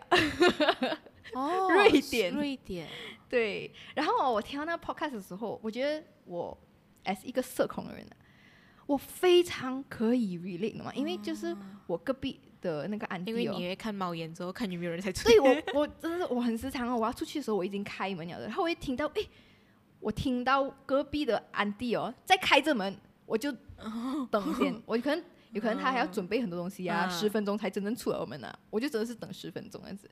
[1.33, 2.87] 哦， 瑞典，瑞典，
[3.29, 3.71] 对。
[3.95, 6.57] 然后我听到那个 podcast 的时候，我觉得我
[7.05, 8.05] as 一个社恐的人，
[8.85, 11.55] 我非常可以 relate 的嘛，因为就是
[11.87, 15.27] 我隔壁的那个安迪，因为你会看猫眼之后，看有没有人才出。
[15.27, 19.27] 对，我 我真的是我很时常哦，我要出去的时候，我已经开门了的，然后我一听到诶。
[20.01, 23.51] 我听到隔壁的安迪哦，在开着门，我就
[24.31, 24.75] 等先。
[24.85, 28.57] 我可能有可能他还要准备很多东西啊，十分钟才真正出了门啊。
[28.71, 30.09] 我就真的是等十分钟这样子，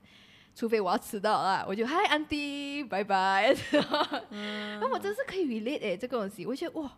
[0.54, 3.52] 除非我要迟到啊，我就嗨安迪，拜拜。
[4.80, 6.96] 那我真是可以 relate 诶，这个东西，我觉得哇，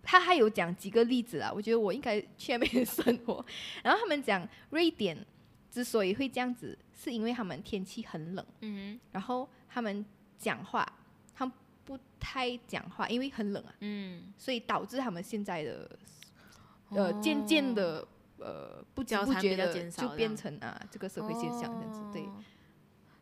[0.00, 3.44] 他还有讲几个例子啊，我觉得我应该去那边生活。
[3.82, 5.26] 然后他们讲瑞典
[5.72, 10.06] 之所以会这样子，是因为他们天气很冷，嗯哼，然后他们
[10.38, 10.86] 讲话。
[11.90, 15.90] 不太讲话，因为很冷啊，嗯，所以导致他们现在的
[16.90, 18.06] 呃渐渐的
[18.38, 22.24] 呃不知不觉的就变成啊这个社会现象这样子，对。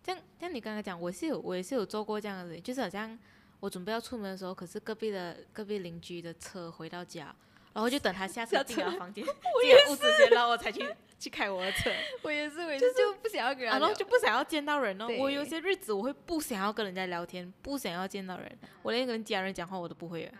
[0.04, 3.18] 像像你刚才讲，我是有我也是有做过这样的，就是好像
[3.60, 7.34] 我准备要出门的时候，可是隔壁的隔壁邻居的车回到家，
[7.72, 10.84] 然后就等他下车进了房间， 进了屋子间，然后我才去。
[11.18, 11.90] 去开我的车，
[12.22, 15.08] 我也是，我也是，就不想要跟人，然后就不想要见到人哦。
[15.18, 20.32] 我有些日子我会不想要跟人家聊天，不想要见到人，我连跟家人讲话我都不会。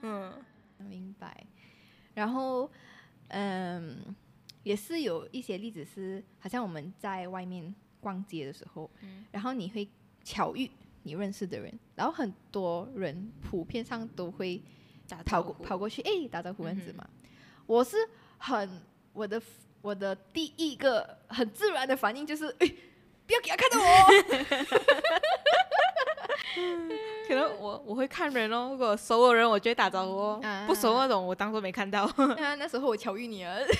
[0.00, 0.32] 嗯，
[0.78, 1.46] 明白。
[2.14, 2.72] 然后，
[3.28, 4.02] 嗯，
[4.62, 9.86] 也是有一些例子是，好像我们在外面逛街的时候，嗯，然后你会
[10.24, 10.70] 巧遇
[11.02, 14.62] 你认识的人，然后很多人普遍上都会
[15.24, 17.04] 跑过跑过去，哎，打招呼这样子嘛。
[17.08, 17.14] 嗯、
[17.66, 17.96] 我是
[18.38, 18.80] 很
[19.12, 19.42] 我的。
[19.82, 22.72] 我的第一个很自然的反应就是，哎，
[23.26, 23.84] 不要给他看到我。
[27.26, 32.08] 可能我我会看人哦，如果熟的人，我就会打招呼哦；啊、不熟那种，我当做没看到。
[32.36, 33.58] 那 那时候我巧遇你了，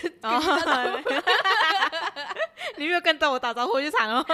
[2.76, 4.26] 你没有跟到我打招呼就惨了。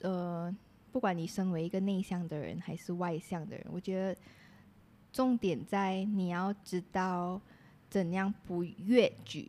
[0.00, 0.50] 呃，
[0.94, 4.16] 不管你身为一个内向的人还是外向的人，我觉得
[5.12, 7.40] 重点在你要知道。
[7.90, 9.48] 怎样不越矩？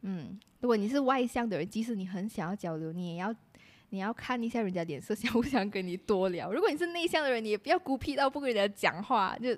[0.00, 3.32] 嗯，如果你是外向的人，即使你很想要交流，你也要
[3.90, 6.50] 你要看一下人家脸色， 想不想跟你多聊。
[6.50, 9.56] 如果你是内向的人，你也不要孤僻到不跟人家讲话，就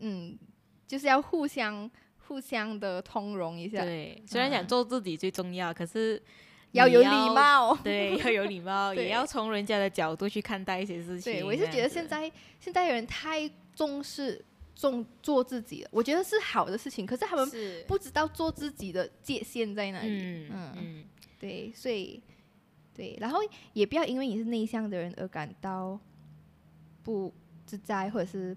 [0.00, 0.38] 嗯，
[0.86, 3.82] 就是要互相互相的通融一下。
[3.82, 6.22] 对，虽然想做自己最重要，嗯、可是
[6.72, 7.76] 要， 有礼貌。
[7.76, 11.32] 对，要有礼貌，也要从人家的角度去看待一些事情。
[11.32, 14.44] 对，我是觉得现在现在人太重视。
[14.72, 17.04] 重做自己了，我觉得是好的事情。
[17.04, 17.46] 可是他们
[17.86, 20.08] 不知道做自己的界限在哪里。
[20.08, 21.04] 嗯嗯，嗯
[21.38, 22.22] 对，所以
[22.94, 23.40] 对，然后
[23.74, 26.00] 也不要因为你是内向的人而感到
[27.02, 27.30] 不
[27.66, 28.56] 自在或者是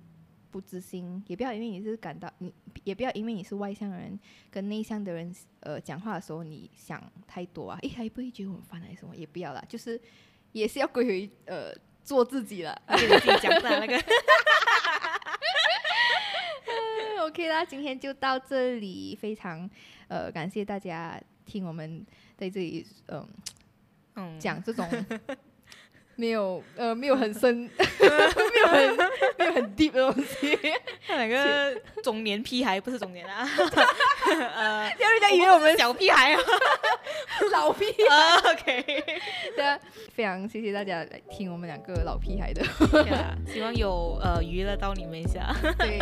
[0.54, 4.20] 不自信，也不要因为你是感到你，也不要因为你是外向的人
[4.52, 9.16] 跟内向的人呃讲话的时候你想太多啊，诶，还不会觉得很烦还是什么？
[9.16, 10.00] 也不要啦，就是
[10.52, 11.74] 也是要归回呃
[12.04, 12.80] 做自己了。
[12.88, 14.00] 给自己讲的那个。
[17.24, 19.68] OK 啦，今天就到这里，非常
[20.08, 22.06] 呃感谢大家听我们
[22.38, 23.28] 在这里、呃、
[24.16, 24.88] 嗯讲这种
[26.16, 28.98] 没有呃没有很深，没有很
[29.38, 30.58] 没有很 deep 的东西。
[31.08, 33.48] 两个中年屁孩不是中年啊，
[34.56, 36.40] 呃，要人家以为我们小屁孩啊，
[37.52, 38.14] 老屁孩。
[38.14, 38.84] Uh, OK，
[39.56, 39.80] 对啊，
[40.14, 45.56] 非常谢谢大家来听我们两个老屁孩的，yeah, 希望有呃娱乐到你们一下。
[45.80, 46.00] 对，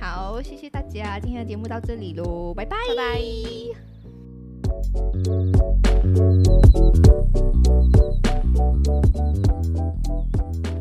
[0.00, 2.96] 好，谢谢大家，今天的节目到这里喽，拜拜，拜
[8.24, 8.31] 拜。
[8.54, 8.86] Thank
[10.66, 10.71] you.